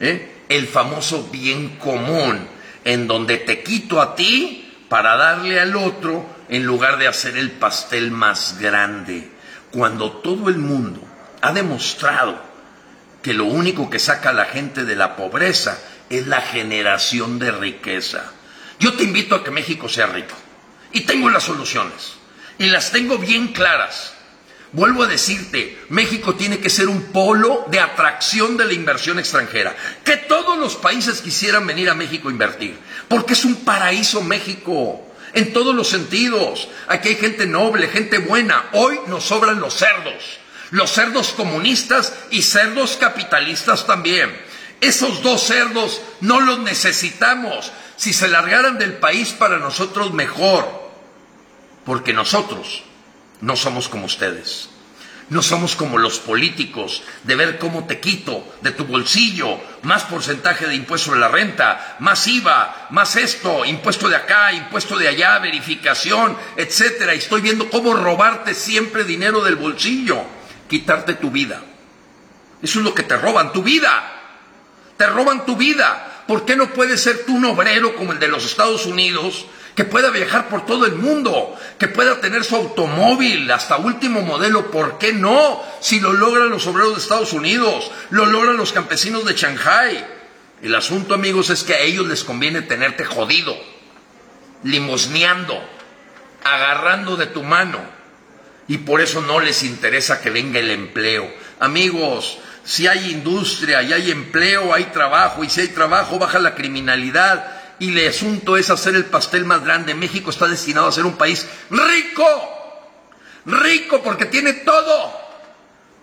¿eh? 0.00 0.44
El 0.48 0.66
famoso 0.66 1.28
bien 1.30 1.76
común, 1.76 2.48
en 2.86 3.06
donde 3.06 3.36
te 3.36 3.62
quito 3.62 4.00
a 4.00 4.16
ti 4.16 4.72
para 4.88 5.14
darle 5.16 5.60
al 5.60 5.76
otro 5.76 6.35
en 6.48 6.64
lugar 6.64 6.98
de 6.98 7.08
hacer 7.08 7.36
el 7.36 7.52
pastel 7.52 8.10
más 8.10 8.58
grande. 8.58 9.30
Cuando 9.70 10.12
todo 10.12 10.48
el 10.48 10.58
mundo 10.58 11.00
ha 11.42 11.52
demostrado 11.52 12.40
que 13.22 13.34
lo 13.34 13.44
único 13.44 13.90
que 13.90 13.98
saca 13.98 14.30
a 14.30 14.34
la 14.34 14.44
gente 14.44 14.84
de 14.84 14.96
la 14.96 15.16
pobreza 15.16 15.78
es 16.08 16.26
la 16.26 16.40
generación 16.40 17.38
de 17.38 17.50
riqueza. 17.50 18.32
Yo 18.78 18.94
te 18.94 19.04
invito 19.04 19.34
a 19.34 19.42
que 19.42 19.50
México 19.50 19.88
sea 19.88 20.06
rico. 20.06 20.34
Y 20.92 21.00
tengo 21.00 21.30
las 21.30 21.44
soluciones. 21.44 22.14
Y 22.58 22.66
las 22.66 22.92
tengo 22.92 23.18
bien 23.18 23.48
claras. 23.48 24.12
Vuelvo 24.72 25.04
a 25.04 25.06
decirte, 25.06 25.78
México 25.88 26.34
tiene 26.34 26.58
que 26.58 26.70
ser 26.70 26.88
un 26.88 27.04
polo 27.04 27.64
de 27.68 27.80
atracción 27.80 28.56
de 28.56 28.66
la 28.66 28.72
inversión 28.72 29.18
extranjera. 29.18 29.74
Que 30.04 30.16
todos 30.16 30.58
los 30.58 30.76
países 30.76 31.20
quisieran 31.20 31.66
venir 31.66 31.88
a 31.90 31.94
México 31.94 32.28
a 32.28 32.32
invertir. 32.32 32.78
Porque 33.08 33.32
es 33.32 33.44
un 33.44 33.64
paraíso 33.64 34.22
México. 34.22 35.05
En 35.36 35.52
todos 35.52 35.74
los 35.74 35.88
sentidos. 35.88 36.66
Aquí 36.88 37.10
hay 37.10 37.16
gente 37.16 37.46
noble, 37.46 37.88
gente 37.88 38.16
buena. 38.16 38.70
Hoy 38.72 38.98
nos 39.06 39.24
sobran 39.24 39.60
los 39.60 39.74
cerdos. 39.74 40.38
Los 40.70 40.90
cerdos 40.90 41.32
comunistas 41.32 42.14
y 42.30 42.40
cerdos 42.40 42.96
capitalistas 42.96 43.86
también. 43.86 44.34
Esos 44.80 45.22
dos 45.22 45.42
cerdos 45.42 46.00
no 46.22 46.40
los 46.40 46.60
necesitamos. 46.60 47.70
Si 47.98 48.14
se 48.14 48.28
largaran 48.28 48.78
del 48.78 48.94
país 48.94 49.32
para 49.32 49.58
nosotros 49.58 50.14
mejor, 50.14 50.66
porque 51.84 52.14
nosotros 52.14 52.84
no 53.42 53.56
somos 53.56 53.90
como 53.90 54.06
ustedes. 54.06 54.70
No 55.28 55.42
somos 55.42 55.74
como 55.74 55.98
los 55.98 56.20
políticos 56.20 57.02
de 57.24 57.34
ver 57.34 57.58
cómo 57.58 57.84
te 57.86 57.98
quito 57.98 58.44
de 58.60 58.70
tu 58.70 58.84
bolsillo 58.84 59.58
más 59.82 60.04
porcentaje 60.04 60.68
de 60.68 60.76
impuesto 60.76 61.12
de 61.12 61.18
la 61.18 61.28
renta, 61.28 61.96
más 61.98 62.26
IVA, 62.28 62.88
más 62.90 63.16
esto, 63.16 63.64
impuesto 63.64 64.08
de 64.08 64.16
acá, 64.16 64.52
impuesto 64.52 64.96
de 64.96 65.08
allá, 65.08 65.38
verificación, 65.40 66.36
etcétera. 66.56 67.14
Y 67.14 67.18
estoy 67.18 67.40
viendo 67.40 67.68
cómo 67.70 67.94
robarte 67.94 68.54
siempre 68.54 69.02
dinero 69.02 69.42
del 69.42 69.56
bolsillo, 69.56 70.22
quitarte 70.68 71.14
tu 71.14 71.32
vida. 71.32 71.60
Eso 72.62 72.78
es 72.78 72.84
lo 72.84 72.94
que 72.94 73.02
te 73.02 73.16
roban, 73.16 73.52
tu 73.52 73.64
vida. 73.64 74.12
Te 74.96 75.06
roban 75.06 75.44
tu 75.44 75.56
vida. 75.56 76.24
¿Por 76.28 76.44
qué 76.44 76.54
no 76.54 76.72
puedes 76.72 77.02
ser 77.02 77.24
tú 77.26 77.34
un 77.36 77.44
obrero 77.46 77.96
como 77.96 78.12
el 78.12 78.20
de 78.20 78.28
los 78.28 78.44
Estados 78.44 78.86
Unidos, 78.86 79.46
que 79.76 79.84
pueda 79.84 80.10
viajar 80.10 80.48
por 80.48 80.64
todo 80.64 80.86
el 80.86 80.94
mundo, 80.94 81.54
que 81.78 81.86
pueda 81.86 82.18
tener 82.22 82.44
su 82.44 82.56
automóvil 82.56 83.48
hasta 83.50 83.76
último 83.76 84.22
modelo? 84.22 84.70
¿Por 84.70 84.96
qué 84.96 85.12
no? 85.12 85.62
Si 85.80 86.00
lo 86.00 86.14
logran 86.14 86.48
los 86.48 86.66
obreros 86.66 86.94
de 86.94 87.00
Estados 87.00 87.34
Unidos, 87.34 87.92
lo 88.08 88.24
logran 88.24 88.56
los 88.56 88.72
campesinos 88.72 89.26
de 89.26 89.34
Shanghai. 89.34 90.04
El 90.62 90.74
asunto, 90.74 91.12
amigos, 91.12 91.50
es 91.50 91.62
que 91.62 91.74
a 91.74 91.80
ellos 91.80 92.06
les 92.06 92.24
conviene 92.24 92.62
tenerte 92.62 93.04
jodido, 93.04 93.54
limosneando, 94.62 95.62
agarrando 96.42 97.16
de 97.16 97.26
tu 97.26 97.42
mano. 97.42 97.78
Y 98.68 98.78
por 98.78 99.02
eso 99.02 99.20
no 99.20 99.40
les 99.40 99.62
interesa 99.62 100.22
que 100.22 100.30
venga 100.30 100.58
el 100.58 100.70
empleo. 100.70 101.30
Amigos, 101.60 102.38
si 102.64 102.86
hay 102.86 103.10
industria 103.10 103.82
y 103.82 103.92
hay 103.92 104.10
empleo, 104.10 104.72
hay 104.72 104.84
trabajo, 104.84 105.44
y 105.44 105.50
si 105.50 105.60
hay 105.60 105.68
trabajo, 105.68 106.18
baja 106.18 106.38
la 106.38 106.54
criminalidad. 106.54 107.55
Y 107.78 107.98
el 107.98 108.08
asunto 108.08 108.56
es 108.56 108.70
hacer 108.70 108.94
el 108.94 109.04
pastel 109.04 109.44
más 109.44 109.62
grande. 109.62 109.94
México 109.94 110.30
está 110.30 110.46
destinado 110.46 110.88
a 110.88 110.92
ser 110.92 111.04
un 111.04 111.16
país 111.16 111.46
rico, 111.70 112.26
rico 113.44 114.02
porque 114.02 114.26
tiene 114.26 114.52
todo. 114.54 115.12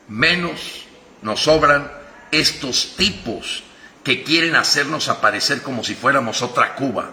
Menos 0.07 0.85
nos 1.21 1.41
sobran 1.41 1.91
estos 2.31 2.95
tipos 2.95 3.63
que 4.03 4.23
quieren 4.23 4.55
hacernos 4.55 5.07
aparecer 5.09 5.61
como 5.61 5.83
si 5.83 5.95
fuéramos 5.95 6.41
otra 6.41 6.75
Cuba, 6.75 7.09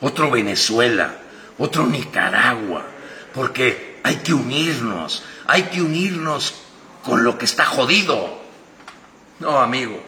otro 0.00 0.30
Venezuela, 0.30 1.14
otro 1.58 1.86
Nicaragua, 1.86 2.84
porque 3.32 4.00
hay 4.02 4.16
que 4.16 4.34
unirnos, 4.34 5.22
hay 5.46 5.64
que 5.64 5.80
unirnos 5.80 6.54
con 7.04 7.22
lo 7.24 7.38
que 7.38 7.44
está 7.44 7.64
jodido. 7.64 8.42
No, 9.38 9.58
amigo. 9.58 10.02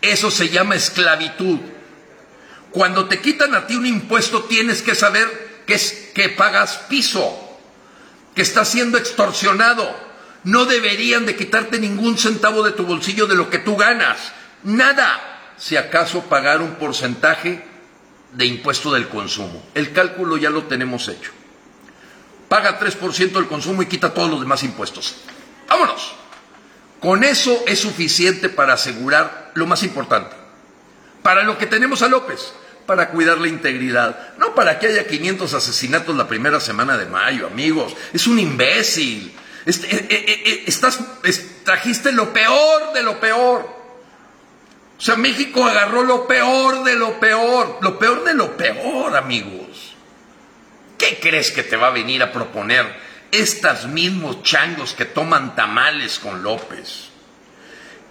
Eso 0.00 0.30
se 0.30 0.48
llama 0.48 0.76
esclavitud. 0.76 1.58
Cuando 2.72 3.06
te 3.06 3.20
quitan 3.20 3.54
a 3.54 3.66
ti 3.66 3.74
un 3.74 3.86
impuesto 3.86 4.44
tienes 4.44 4.82
que 4.82 4.94
saber 4.94 5.62
que, 5.66 5.74
es, 5.74 6.10
que 6.14 6.28
pagas 6.28 6.78
piso, 6.88 7.58
que 8.34 8.42
estás 8.42 8.68
siendo 8.68 8.98
extorsionado. 8.98 10.10
No 10.44 10.64
deberían 10.64 11.26
de 11.26 11.36
quitarte 11.36 11.78
ningún 11.78 12.16
centavo 12.16 12.62
de 12.62 12.72
tu 12.72 12.84
bolsillo 12.84 13.26
de 13.26 13.34
lo 13.34 13.50
que 13.50 13.58
tú 13.58 13.76
ganas. 13.76 14.32
Nada. 14.62 15.54
Si 15.58 15.76
acaso 15.76 16.22
pagar 16.22 16.62
un 16.62 16.76
porcentaje 16.76 17.62
de 18.32 18.46
impuesto 18.46 18.92
del 18.92 19.08
consumo. 19.08 19.62
El 19.74 19.92
cálculo 19.92 20.36
ya 20.36 20.50
lo 20.50 20.64
tenemos 20.64 21.08
hecho. 21.08 21.32
Paga 22.48 22.80
3% 22.80 23.32
del 23.32 23.46
consumo 23.46 23.82
y 23.82 23.86
quita 23.86 24.14
todos 24.14 24.30
los 24.30 24.40
demás 24.40 24.62
impuestos. 24.62 25.16
Vámonos. 25.68 26.14
Con 27.00 27.24
eso 27.24 27.62
es 27.66 27.80
suficiente 27.80 28.48
para 28.48 28.74
asegurar 28.74 29.52
lo 29.54 29.66
más 29.66 29.82
importante. 29.82 30.36
Para 31.22 31.44
lo 31.44 31.58
que 31.58 31.66
tenemos 31.66 32.02
a 32.02 32.08
López, 32.08 32.52
para 32.86 33.10
cuidar 33.10 33.38
la 33.38 33.48
integridad. 33.48 34.34
No 34.38 34.54
para 34.54 34.78
que 34.78 34.88
haya 34.88 35.06
500 35.06 35.54
asesinatos 35.54 36.16
la 36.16 36.28
primera 36.28 36.60
semana 36.60 36.96
de 36.96 37.06
mayo, 37.06 37.46
amigos. 37.46 37.96
Es 38.12 38.26
un 38.26 38.38
imbécil. 38.38 39.34
Este, 39.66 39.94
eh, 39.94 40.06
eh, 40.10 40.42
eh, 40.44 40.64
estás, 40.66 40.98
trajiste 41.64 42.12
lo 42.12 42.32
peor 42.32 42.92
de 42.92 43.02
lo 43.02 43.20
peor. 43.20 43.80
O 44.98 45.00
sea, 45.00 45.16
México 45.16 45.64
agarró 45.64 46.02
lo 46.02 46.26
peor 46.26 46.84
de 46.84 46.96
lo 46.96 47.18
peor. 47.20 47.78
Lo 47.80 47.98
peor 47.98 48.24
de 48.24 48.34
lo 48.34 48.56
peor, 48.56 49.16
amigos. 49.16 49.94
¿Qué 50.98 51.18
crees 51.20 51.50
que 51.50 51.62
te 51.62 51.76
va 51.76 51.88
a 51.88 51.90
venir 51.90 52.22
a 52.22 52.32
proponer 52.32 53.10
estos 53.30 53.86
mismos 53.86 54.42
changos 54.42 54.94
que 54.94 55.04
toman 55.04 55.54
tamales 55.54 56.18
con 56.18 56.42
López, 56.42 57.08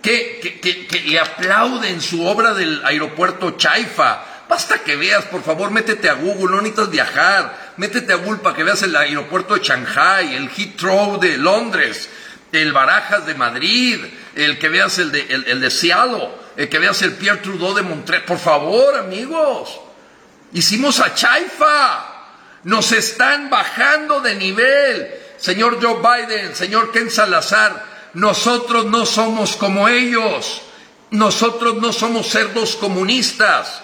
que, 0.01 0.59
que, 0.61 1.01
le 1.01 1.19
aplauden 1.19 2.01
su 2.01 2.25
obra 2.25 2.53
del 2.53 2.81
aeropuerto 2.85 3.51
Chaifa. 3.51 4.23
Basta 4.49 4.79
que 4.79 4.95
veas, 4.95 5.25
por 5.25 5.43
favor, 5.43 5.69
métete 5.69 6.09
a 6.09 6.15
Google, 6.15 6.55
no 6.55 6.61
necesitas 6.63 6.89
viajar. 6.89 7.73
Métete 7.77 8.13
a 8.13 8.15
Google 8.15 8.39
para 8.39 8.55
que 8.55 8.63
veas 8.63 8.81
el 8.81 8.95
aeropuerto 8.95 9.53
de 9.53 9.61
Shanghai, 9.61 10.35
el 10.35 10.49
Heathrow 10.49 11.19
de 11.19 11.37
Londres, 11.37 12.09
el 12.51 12.73
Barajas 12.73 13.27
de 13.27 13.35
Madrid, 13.35 14.03
el 14.33 14.57
que 14.57 14.69
veas 14.69 14.97
el 14.97 15.11
de, 15.11 15.21
el, 15.29 15.61
de 15.61 15.69
Seattle, 15.69 16.29
el 16.57 16.67
que 16.67 16.79
veas 16.79 16.99
el 17.03 17.13
Pierre 17.13 17.41
Trudeau 17.41 17.75
de 17.75 17.83
Montreal. 17.83 18.25
Por 18.25 18.39
favor, 18.39 18.97
amigos, 18.97 19.79
hicimos 20.51 20.99
a 20.99 21.13
Chaifa. 21.13 22.15
Nos 22.63 22.91
están 22.91 23.51
bajando 23.51 24.19
de 24.19 24.33
nivel. 24.33 25.13
Señor 25.37 25.77
Joe 25.79 26.01
Biden, 26.01 26.55
señor 26.55 26.91
Ken 26.91 27.11
Salazar, 27.11 27.85
nosotros 28.15 28.87
no 28.87 29.05
somos 29.05 29.55
como 29.55 29.87
ellos. 29.87 30.63
Nosotros 31.11 31.75
no 31.75 31.93
somos 31.93 32.27
cerdos 32.27 32.75
comunistas. 32.75 33.83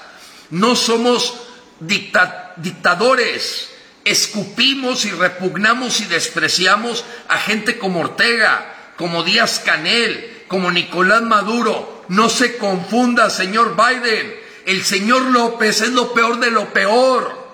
No 0.50 0.76
somos 0.76 1.36
dictadores. 1.80 3.72
Escupimos 4.04 5.06
y 5.06 5.12
repugnamos 5.12 6.00
y 6.02 6.06
despreciamos 6.06 7.04
a 7.28 7.38
gente 7.40 7.78
como 7.80 8.02
Ortega, 8.02 8.94
como 8.98 9.24
Díaz 9.24 9.62
Canel, 9.66 10.44
como 10.48 10.72
Nicolás 10.72 11.24
Maduro. 11.24 12.06
No 12.08 12.30
se 12.30 12.58
confunda, 12.58 13.30
señor 13.30 13.76
Biden. 13.76 14.36
El 14.66 14.84
señor 14.84 15.24
López 15.24 15.82
es 15.82 15.90
lo 15.90 16.14
peor 16.14 16.40
de 16.40 16.52
lo 16.52 16.72
peor. 16.72 17.46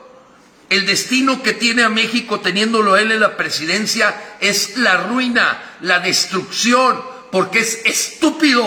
El 0.69 0.85
destino 0.85 1.43
que 1.43 1.53
tiene 1.53 1.83
a 1.83 1.89
México 1.89 2.39
teniéndolo 2.39 2.95
él 2.95 3.11
en 3.11 3.19
la 3.19 3.35
presidencia 3.35 4.37
es 4.39 4.77
la 4.77 4.95
ruina, 4.95 5.61
la 5.81 5.99
destrucción, 5.99 7.01
porque 7.29 7.59
es 7.59 7.81
estúpido. 7.85 8.65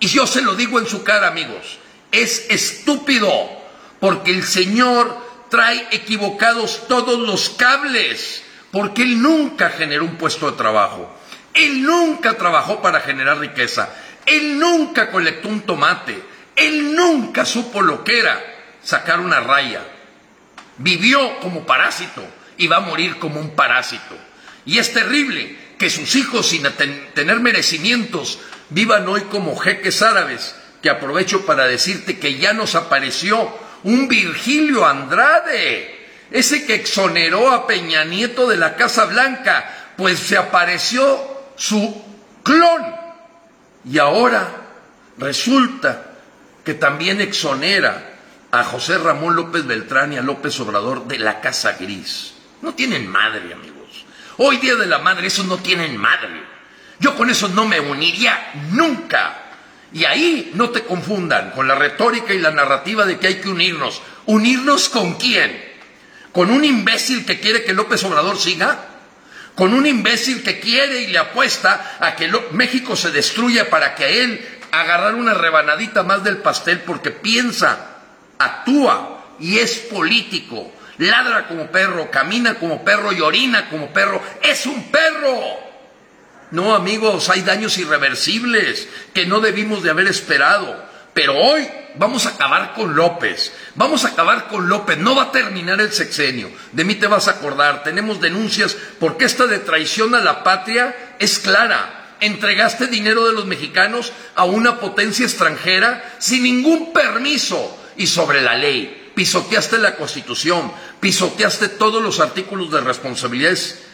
Y 0.00 0.06
yo 0.06 0.26
se 0.26 0.40
lo 0.40 0.54
digo 0.54 0.78
en 0.78 0.86
su 0.86 1.02
cara, 1.02 1.28
amigos, 1.28 1.78
es 2.12 2.46
estúpido, 2.50 3.30
porque 4.00 4.30
el 4.30 4.44
Señor 4.44 5.16
trae 5.50 5.88
equivocados 5.90 6.86
todos 6.88 7.18
los 7.18 7.50
cables, 7.50 8.42
porque 8.70 9.02
Él 9.02 9.22
nunca 9.22 9.70
generó 9.70 10.04
un 10.04 10.16
puesto 10.16 10.50
de 10.50 10.56
trabajo, 10.56 11.14
Él 11.54 11.82
nunca 11.82 12.34
trabajó 12.34 12.82
para 12.82 13.00
generar 13.00 13.38
riqueza, 13.38 13.94
Él 14.26 14.58
nunca 14.58 15.10
colectó 15.10 15.48
un 15.48 15.62
tomate, 15.62 16.22
Él 16.56 16.94
nunca 16.94 17.44
supo 17.44 17.82
lo 17.82 18.04
que 18.04 18.18
era 18.18 18.40
sacar 18.82 19.20
una 19.20 19.40
raya. 19.40 19.82
Vivió 20.78 21.40
como 21.40 21.66
parásito 21.66 22.24
y 22.56 22.68
va 22.68 22.76
a 22.76 22.80
morir 22.80 23.18
como 23.18 23.40
un 23.40 23.50
parásito. 23.50 24.16
Y 24.64 24.78
es 24.78 24.92
terrible 24.92 25.56
que 25.78 25.90
sus 25.90 26.14
hijos, 26.16 26.48
sin 26.48 26.62
tener 27.14 27.40
merecimientos, 27.40 28.38
vivan 28.70 29.08
hoy 29.08 29.22
como 29.22 29.56
jeques 29.56 30.02
árabes, 30.02 30.54
que 30.82 30.90
aprovecho 30.90 31.44
para 31.44 31.66
decirte 31.66 32.18
que 32.18 32.38
ya 32.38 32.52
nos 32.52 32.74
apareció 32.74 33.52
un 33.84 34.08
Virgilio 34.08 34.86
Andrade, 34.86 36.06
ese 36.30 36.66
que 36.66 36.74
exoneró 36.74 37.50
a 37.50 37.66
Peña 37.66 38.04
Nieto 38.04 38.48
de 38.48 38.56
la 38.56 38.76
Casa 38.76 39.06
Blanca 39.06 39.74
pues 39.98 40.20
se 40.20 40.36
apareció 40.36 41.18
su 41.56 42.04
clon. 42.44 42.94
Y 43.84 43.98
ahora 43.98 44.48
resulta 45.18 46.14
que 46.64 46.74
también 46.74 47.20
exonera 47.20 48.14
a 48.52 48.62
José 48.62 48.98
Ramón 48.98 49.34
López 49.34 49.66
Beltrán 49.66 50.12
y 50.12 50.16
a 50.16 50.22
López 50.22 50.58
Obrador 50.60 51.08
de 51.08 51.18
la 51.18 51.40
Casa 51.40 51.72
Gris. 51.72 52.34
No 52.62 52.74
tienen 52.74 53.08
madre, 53.08 53.52
amigos. 53.52 54.04
Hoy 54.36 54.58
Día 54.58 54.76
de 54.76 54.86
la 54.86 54.98
Madre, 54.98 55.26
esos 55.26 55.46
no 55.46 55.58
tienen 55.58 55.96
madre. 55.96 56.44
Yo 57.00 57.16
con 57.16 57.28
eso 57.28 57.48
no 57.48 57.66
me 57.66 57.80
uniría 57.80 58.52
nunca. 58.70 59.47
Y 59.92 60.04
ahí 60.04 60.50
no 60.54 60.70
te 60.70 60.82
confundan 60.82 61.52
con 61.52 61.66
la 61.66 61.74
retórica 61.74 62.34
y 62.34 62.38
la 62.38 62.50
narrativa 62.50 63.06
de 63.06 63.18
que 63.18 63.28
hay 63.28 63.40
que 63.40 63.48
unirnos. 63.48 64.02
¿Unirnos 64.26 64.88
con 64.88 65.14
quién? 65.14 65.64
¿Con 66.32 66.50
un 66.50 66.64
imbécil 66.64 67.24
que 67.24 67.40
quiere 67.40 67.64
que 67.64 67.72
López 67.72 68.04
Obrador 68.04 68.38
siga? 68.38 68.84
¿Con 69.54 69.74
un 69.74 69.86
imbécil 69.86 70.42
que 70.42 70.60
quiere 70.60 71.02
y 71.02 71.06
le 71.08 71.18
apuesta 71.18 71.96
a 72.00 72.14
que 72.14 72.30
México 72.52 72.94
se 72.94 73.10
destruya 73.10 73.70
para 73.70 73.94
que 73.94 74.22
él 74.22 74.46
agarrar 74.70 75.14
una 75.14 75.34
rebanadita 75.34 76.02
más 76.02 76.22
del 76.22 76.36
pastel 76.38 76.80
porque 76.80 77.10
piensa, 77.10 77.96
actúa 78.38 79.24
y 79.40 79.58
es 79.58 79.78
político? 79.78 80.72
Ladra 80.98 81.48
como 81.48 81.68
perro, 81.68 82.10
camina 82.10 82.54
como 82.54 82.84
perro 82.84 83.12
y 83.12 83.20
orina 83.20 83.68
como 83.68 83.92
perro. 83.92 84.22
Es 84.42 84.66
un 84.66 84.90
perro. 84.90 85.67
No, 86.50 86.74
amigos, 86.74 87.28
hay 87.28 87.42
daños 87.42 87.76
irreversibles 87.78 88.88
que 89.12 89.26
no 89.26 89.40
debimos 89.40 89.82
de 89.82 89.90
haber 89.90 90.06
esperado. 90.06 90.88
Pero 91.12 91.36
hoy 91.36 91.68
vamos 91.96 92.26
a 92.26 92.30
acabar 92.30 92.74
con 92.74 92.94
López. 92.94 93.52
Vamos 93.74 94.04
a 94.04 94.08
acabar 94.08 94.48
con 94.48 94.68
López. 94.68 94.98
No 94.98 95.14
va 95.14 95.24
a 95.24 95.32
terminar 95.32 95.80
el 95.80 95.92
sexenio. 95.92 96.50
De 96.72 96.84
mí 96.84 96.94
te 96.94 97.06
vas 97.06 97.28
a 97.28 97.32
acordar. 97.32 97.82
Tenemos 97.82 98.20
denuncias 98.20 98.76
porque 99.00 99.24
esta 99.24 99.46
de 99.46 99.58
traición 99.58 100.14
a 100.14 100.20
la 100.20 100.44
patria 100.44 101.16
es 101.18 101.38
clara. 101.38 102.14
Entregaste 102.20 102.86
dinero 102.86 103.26
de 103.26 103.32
los 103.32 103.46
mexicanos 103.46 104.12
a 104.34 104.44
una 104.44 104.80
potencia 104.80 105.26
extranjera 105.26 106.16
sin 106.18 106.44
ningún 106.44 106.92
permiso 106.92 107.76
y 107.96 108.06
sobre 108.06 108.40
la 108.40 108.54
ley. 108.54 109.12
Pisoteaste 109.14 109.78
la 109.78 109.96
constitución, 109.96 110.72
pisoteaste 111.00 111.68
todos 111.68 112.00
los 112.00 112.20
artículos 112.20 112.70
de 112.70 112.80
responsabilidades 112.80 113.87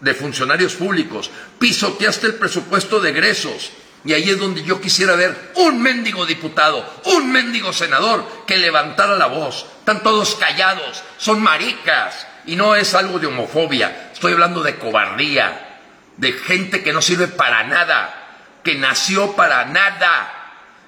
de 0.00 0.14
funcionarios 0.14 0.74
públicos, 0.74 1.30
pisoteaste 1.58 2.26
el 2.26 2.34
presupuesto 2.34 3.00
de 3.00 3.10
egresos. 3.10 3.72
Y 4.04 4.12
ahí 4.12 4.30
es 4.30 4.38
donde 4.38 4.62
yo 4.62 4.80
quisiera 4.80 5.16
ver 5.16 5.52
un 5.56 5.82
mendigo 5.82 6.24
diputado, 6.24 6.84
un 7.06 7.32
mendigo 7.32 7.72
senador 7.72 8.24
que 8.46 8.56
levantara 8.56 9.16
la 9.16 9.26
voz. 9.26 9.66
Están 9.80 10.02
todos 10.02 10.36
callados, 10.36 11.02
son 11.16 11.42
maricas. 11.42 12.26
Y 12.46 12.56
no 12.56 12.74
es 12.74 12.94
algo 12.94 13.18
de 13.18 13.26
homofobia, 13.26 14.10
estoy 14.12 14.32
hablando 14.32 14.62
de 14.62 14.76
cobardía, 14.76 15.80
de 16.16 16.32
gente 16.32 16.82
que 16.82 16.94
no 16.94 17.02
sirve 17.02 17.28
para 17.28 17.64
nada, 17.64 18.58
que 18.64 18.76
nació 18.76 19.36
para 19.36 19.66
nada. 19.66 20.32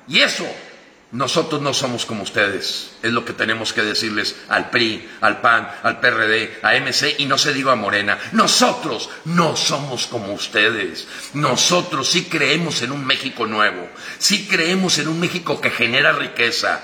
Y 0.09 0.21
eso 0.21 0.47
nosotros 1.13 1.61
no 1.61 1.75
somos 1.75 2.07
como 2.07 2.23
ustedes, 2.23 2.93
es 3.03 3.13
lo 3.13 3.25
que 3.25 3.33
tenemos 3.33 3.73
que 3.73 3.83
decirles 3.83 4.37
al 4.49 4.71
PRI, 4.71 5.09
al 5.21 5.41
PAN, 5.41 5.69
al 5.83 5.99
PRD, 5.99 6.61
a 6.63 6.75
MC 6.79 7.17
y 7.19 7.27
no 7.27 7.37
se 7.37 7.53
digo 7.53 7.71
a 7.71 7.77
Morena. 7.77 8.17
Nosotros 8.31 9.11
no 9.25 9.57
somos 9.57 10.07
como 10.07 10.33
ustedes. 10.33 11.09
Nosotros 11.35 12.09
sí 12.09 12.27
creemos 12.27 12.83
en 12.83 12.93
un 12.93 13.05
México 13.05 13.47
nuevo, 13.49 13.89
sí 14.19 14.47
creemos 14.47 14.99
en 14.99 15.09
un 15.09 15.19
México 15.19 15.61
que 15.61 15.71
genera 15.71 16.13
riqueza, 16.13 16.81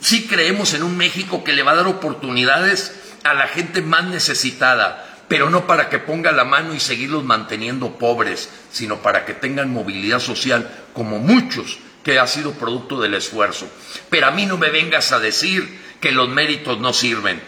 sí 0.00 0.28
creemos 0.28 0.74
en 0.74 0.84
un 0.84 0.96
México 0.96 1.42
que 1.42 1.52
le 1.52 1.64
va 1.64 1.72
a 1.72 1.76
dar 1.76 1.88
oportunidades 1.88 2.94
a 3.24 3.34
la 3.34 3.48
gente 3.48 3.82
más 3.82 4.04
necesitada, 4.04 5.24
pero 5.26 5.50
no 5.50 5.66
para 5.66 5.88
que 5.88 5.98
ponga 5.98 6.30
la 6.30 6.44
mano 6.44 6.72
y 6.72 6.78
seguirlos 6.78 7.24
manteniendo 7.24 7.98
pobres, 7.98 8.48
sino 8.70 8.98
para 8.98 9.24
que 9.24 9.34
tengan 9.34 9.72
movilidad 9.72 10.20
social 10.20 10.70
como 10.92 11.18
muchos 11.18 11.80
que 12.06 12.20
ha 12.20 12.26
sido 12.28 12.52
producto 12.52 13.00
del 13.00 13.14
esfuerzo. 13.14 13.68
Pero 14.08 14.28
a 14.28 14.30
mí 14.30 14.46
no 14.46 14.56
me 14.58 14.70
vengas 14.70 15.10
a 15.10 15.18
decir 15.18 15.76
que 16.00 16.12
los 16.12 16.28
méritos 16.28 16.78
no 16.78 16.92
sirven. 16.92 17.42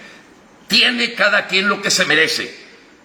Tiene 0.66 1.14
cada 1.14 1.46
quien 1.46 1.68
lo 1.68 1.80
que 1.80 1.92
se 1.92 2.04
merece. 2.06 2.58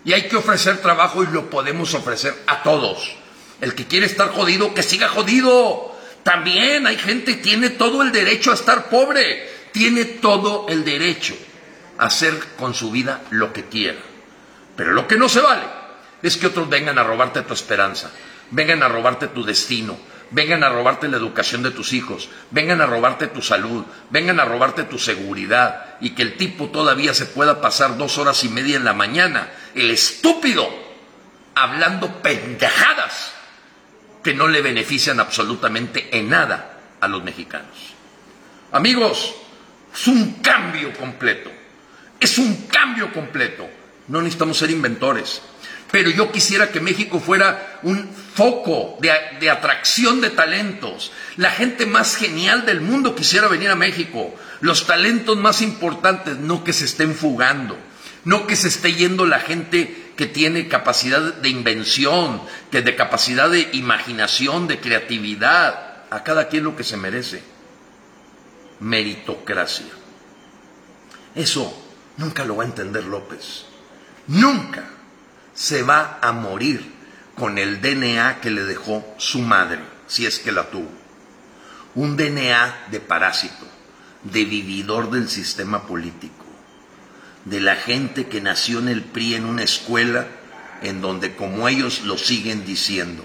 Y 0.03 0.13
hay 0.13 0.23
que 0.27 0.35
ofrecer 0.35 0.81
trabajo 0.81 1.21
y 1.21 1.27
lo 1.27 1.51
podemos 1.51 1.93
ofrecer 1.93 2.33
a 2.47 2.63
todos. 2.63 3.17
El 3.61 3.75
que 3.75 3.85
quiere 3.85 4.07
estar 4.07 4.29
jodido, 4.29 4.73
que 4.73 4.81
siga 4.81 5.09
jodido. 5.09 5.95
También 6.23 6.87
hay 6.87 6.97
gente 6.97 7.35
que 7.35 7.43
tiene 7.43 7.69
todo 7.69 8.01
el 8.01 8.11
derecho 8.11 8.49
a 8.49 8.55
estar 8.55 8.89
pobre. 8.89 9.47
Tiene 9.71 10.05
todo 10.05 10.65
el 10.69 10.83
derecho 10.83 11.35
a 11.99 12.07
hacer 12.07 12.33
con 12.57 12.73
su 12.73 12.89
vida 12.89 13.21
lo 13.29 13.53
que 13.53 13.65
quiera. 13.65 13.99
Pero 14.75 14.93
lo 14.93 15.07
que 15.07 15.17
no 15.17 15.29
se 15.29 15.41
vale 15.41 15.65
es 16.23 16.35
que 16.35 16.47
otros 16.47 16.67
vengan 16.67 16.97
a 16.97 17.03
robarte 17.03 17.43
tu 17.43 17.53
esperanza, 17.53 18.09
vengan 18.49 18.81
a 18.81 18.87
robarte 18.87 19.27
tu 19.27 19.43
destino, 19.43 19.99
vengan 20.33 20.63
a 20.63 20.69
robarte 20.69 21.07
la 21.07 21.17
educación 21.17 21.63
de 21.63 21.71
tus 21.71 21.93
hijos, 21.93 22.29
vengan 22.51 22.81
a 22.81 22.85
robarte 22.85 23.27
tu 23.27 23.41
salud, 23.41 23.85
vengan 24.09 24.39
a 24.39 24.45
robarte 24.45 24.83
tu 24.83 24.97
seguridad 24.97 25.95
y 26.01 26.11
que 26.11 26.23
el 26.23 26.37
tipo 26.37 26.69
todavía 26.69 27.13
se 27.13 27.27
pueda 27.27 27.61
pasar 27.61 27.97
dos 27.97 28.17
horas 28.17 28.43
y 28.43 28.49
media 28.49 28.75
en 28.75 28.83
la 28.83 28.93
mañana, 28.93 29.51
el 29.75 29.91
estúpido, 29.91 30.67
hablando 31.55 32.21
pendejadas 32.21 33.33
que 34.23 34.33
no 34.33 34.47
le 34.47 34.61
benefician 34.61 35.19
absolutamente 35.19 36.17
en 36.17 36.29
nada 36.29 36.79
a 36.99 37.07
los 37.07 37.23
mexicanos. 37.23 37.93
Amigos, 38.71 39.35
es 39.93 40.07
un 40.07 40.41
cambio 40.41 40.91
completo, 40.93 41.51
es 42.19 42.37
un 42.39 42.67
cambio 42.67 43.13
completo. 43.13 43.69
No 44.07 44.19
necesitamos 44.19 44.57
ser 44.57 44.71
inventores, 44.71 45.41
pero 45.93 46.09
yo 46.09 46.31
quisiera 46.31 46.71
que 46.71 46.81
México 46.81 47.19
fuera 47.19 47.77
un 47.83 48.09
foco 48.09 48.97
de, 48.99 49.47
atracción 49.47 50.21
de 50.21 50.31
talentos. 50.31 51.11
La 51.37 51.51
gente 51.51 51.85
más 51.85 52.15
genial 52.15 52.65
del 52.65 52.81
mundo 52.81 53.13
quisiera 53.13 53.47
venir 53.47 53.69
a 53.69 53.75
México. 53.75 54.33
Los 54.59 54.87
talentos 54.87 55.37
más 55.37 55.61
importantes, 55.61 56.37
no 56.37 56.63
que 56.63 56.73
se 56.73 56.85
estén 56.85 57.13
fugando, 57.13 57.77
no 58.25 58.47
que 58.47 58.55
se 58.55 58.69
esté 58.69 58.95
yendo 58.95 59.27
la 59.27 59.39
gente 59.39 60.13
que 60.17 60.25
tiene 60.25 60.67
capacidad 60.67 61.31
de 61.31 61.49
invención, 61.49 62.41
que 62.71 62.81
de 62.81 62.95
capacidad 62.95 63.51
de 63.51 63.69
imaginación, 63.73 64.67
de 64.67 64.79
creatividad. 64.79 66.05
A 66.09 66.23
cada 66.23 66.47
quien 66.47 66.63
lo 66.63 66.75
que 66.75 66.83
se 66.83 66.97
merece. 66.97 67.43
Meritocracia. 68.79 69.93
Eso 71.35 71.71
nunca 72.17 72.43
lo 72.45 72.55
va 72.55 72.63
a 72.63 72.65
entender 72.65 73.03
López. 73.03 73.65
Nunca 74.25 74.92
se 75.53 75.83
va 75.83 76.19
a 76.21 76.31
morir 76.31 76.93
con 77.35 77.57
el 77.57 77.81
DNA 77.81 78.41
que 78.41 78.51
le 78.51 78.63
dejó 78.63 79.05
su 79.17 79.39
madre, 79.39 79.79
si 80.07 80.25
es 80.25 80.39
que 80.39 80.51
la 80.51 80.69
tuvo. 80.69 80.91
Un 81.95 82.17
DNA 82.17 82.87
de 82.91 82.99
parásito, 82.99 83.67
de 84.23 84.45
vividor 84.45 85.11
del 85.11 85.29
sistema 85.29 85.85
político, 85.85 86.45
de 87.45 87.59
la 87.59 87.75
gente 87.75 88.27
que 88.27 88.41
nació 88.41 88.79
en 88.79 88.87
el 88.87 89.03
PRI 89.03 89.35
en 89.35 89.45
una 89.45 89.63
escuela 89.63 90.27
en 90.81 91.01
donde, 91.01 91.35
como 91.35 91.67
ellos 91.67 92.01
lo 92.03 92.17
siguen 92.17 92.65
diciendo, 92.65 93.23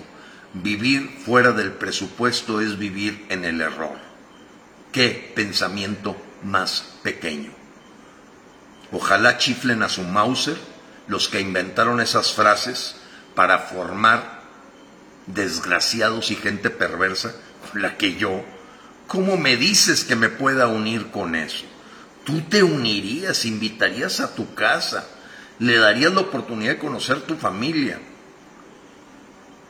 vivir 0.55 1.19
fuera 1.25 1.53
del 1.53 1.73
presupuesto 1.73 2.61
es 2.61 2.79
vivir 2.79 3.27
en 3.29 3.45
el 3.45 3.61
error. 3.61 3.99
Qué 4.93 5.33
pensamiento 5.35 6.17
más 6.43 6.85
pequeño. 7.03 7.51
Ojalá 8.93 9.39
chiflen 9.39 9.83
a 9.83 9.89
su 9.89 10.03
Mauser 10.03 10.57
los 11.09 11.29
que 11.29 11.41
inventaron 11.41 12.01
esas 12.01 12.33
frases 12.33 12.97
para 13.35 13.59
formar 13.59 14.43
desgraciados 15.27 16.31
y 16.31 16.37
gente 16.37 16.71
perversa, 16.71 17.35
la 17.75 17.97
que 17.97 18.17
yo, 18.17 18.45
¿cómo 19.07 19.37
me 19.37 19.57
dices 19.57 20.05
que 20.05 20.17
me 20.17 20.29
pueda 20.29 20.69
unir 20.69 21.11
con 21.11 21.35
eso? 21.35 21.65
Tú 22.25 22.43
te 22.43 22.63
unirías, 22.63 23.47
invitarías 23.47 24.21
a 24.21 24.35
tu 24.35 24.55
casa, 24.55 25.07
le 25.59 25.79
darías 25.79 26.13
la 26.13 26.21
oportunidad 26.21 26.73
de 26.73 26.79
conocer 26.79 27.23
tu 27.23 27.37
familia. 27.37 27.99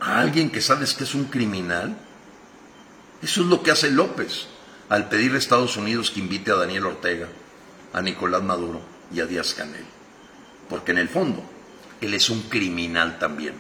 ¿A 0.01 0.21
alguien 0.21 0.51
que 0.51 0.61
sabes 0.61 0.95
que 0.95 1.05
es 1.05 1.15
un 1.15 1.25
criminal? 1.25 1.97
Eso 3.23 3.43
es 3.43 3.47
lo 3.47 3.63
que 3.63 3.71
hace 3.71 3.91
López 3.91 4.47
al 4.89 5.09
pedirle 5.09 5.37
a 5.37 5.41
Estados 5.41 5.77
Unidos 5.77 6.11
que 6.11 6.21
invite 6.21 6.51
a 6.51 6.57
Daniel 6.57 6.87
Ortega, 6.87 7.29
a 7.93 8.01
Nicolás 8.01 8.43
Maduro 8.43 8.81
y 9.13 9.21
a 9.21 9.27
Díaz 9.27 9.55
Canel 9.55 9.98
porque 10.69 10.93
en 10.93 10.99
el 10.99 11.09
fondo 11.09 11.43
él 12.01 12.15
es 12.15 12.31
un 12.31 12.43
criminal 12.43 13.19
también. 13.19 13.55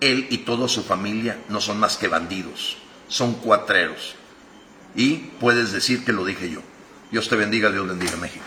Él 0.00 0.26
y 0.30 0.38
toda 0.38 0.68
su 0.68 0.82
familia 0.82 1.38
no 1.48 1.60
son 1.60 1.80
más 1.80 1.96
que 1.96 2.08
bandidos, 2.08 2.76
son 3.08 3.34
cuatreros. 3.34 4.14
Y 4.94 5.16
puedes 5.40 5.72
decir 5.72 6.04
que 6.04 6.12
lo 6.12 6.24
dije 6.24 6.50
yo. 6.50 6.60
Dios 7.10 7.28
te 7.28 7.36
bendiga, 7.36 7.70
Dios 7.70 7.86
bendiga 7.86 8.16
México. 8.16 8.44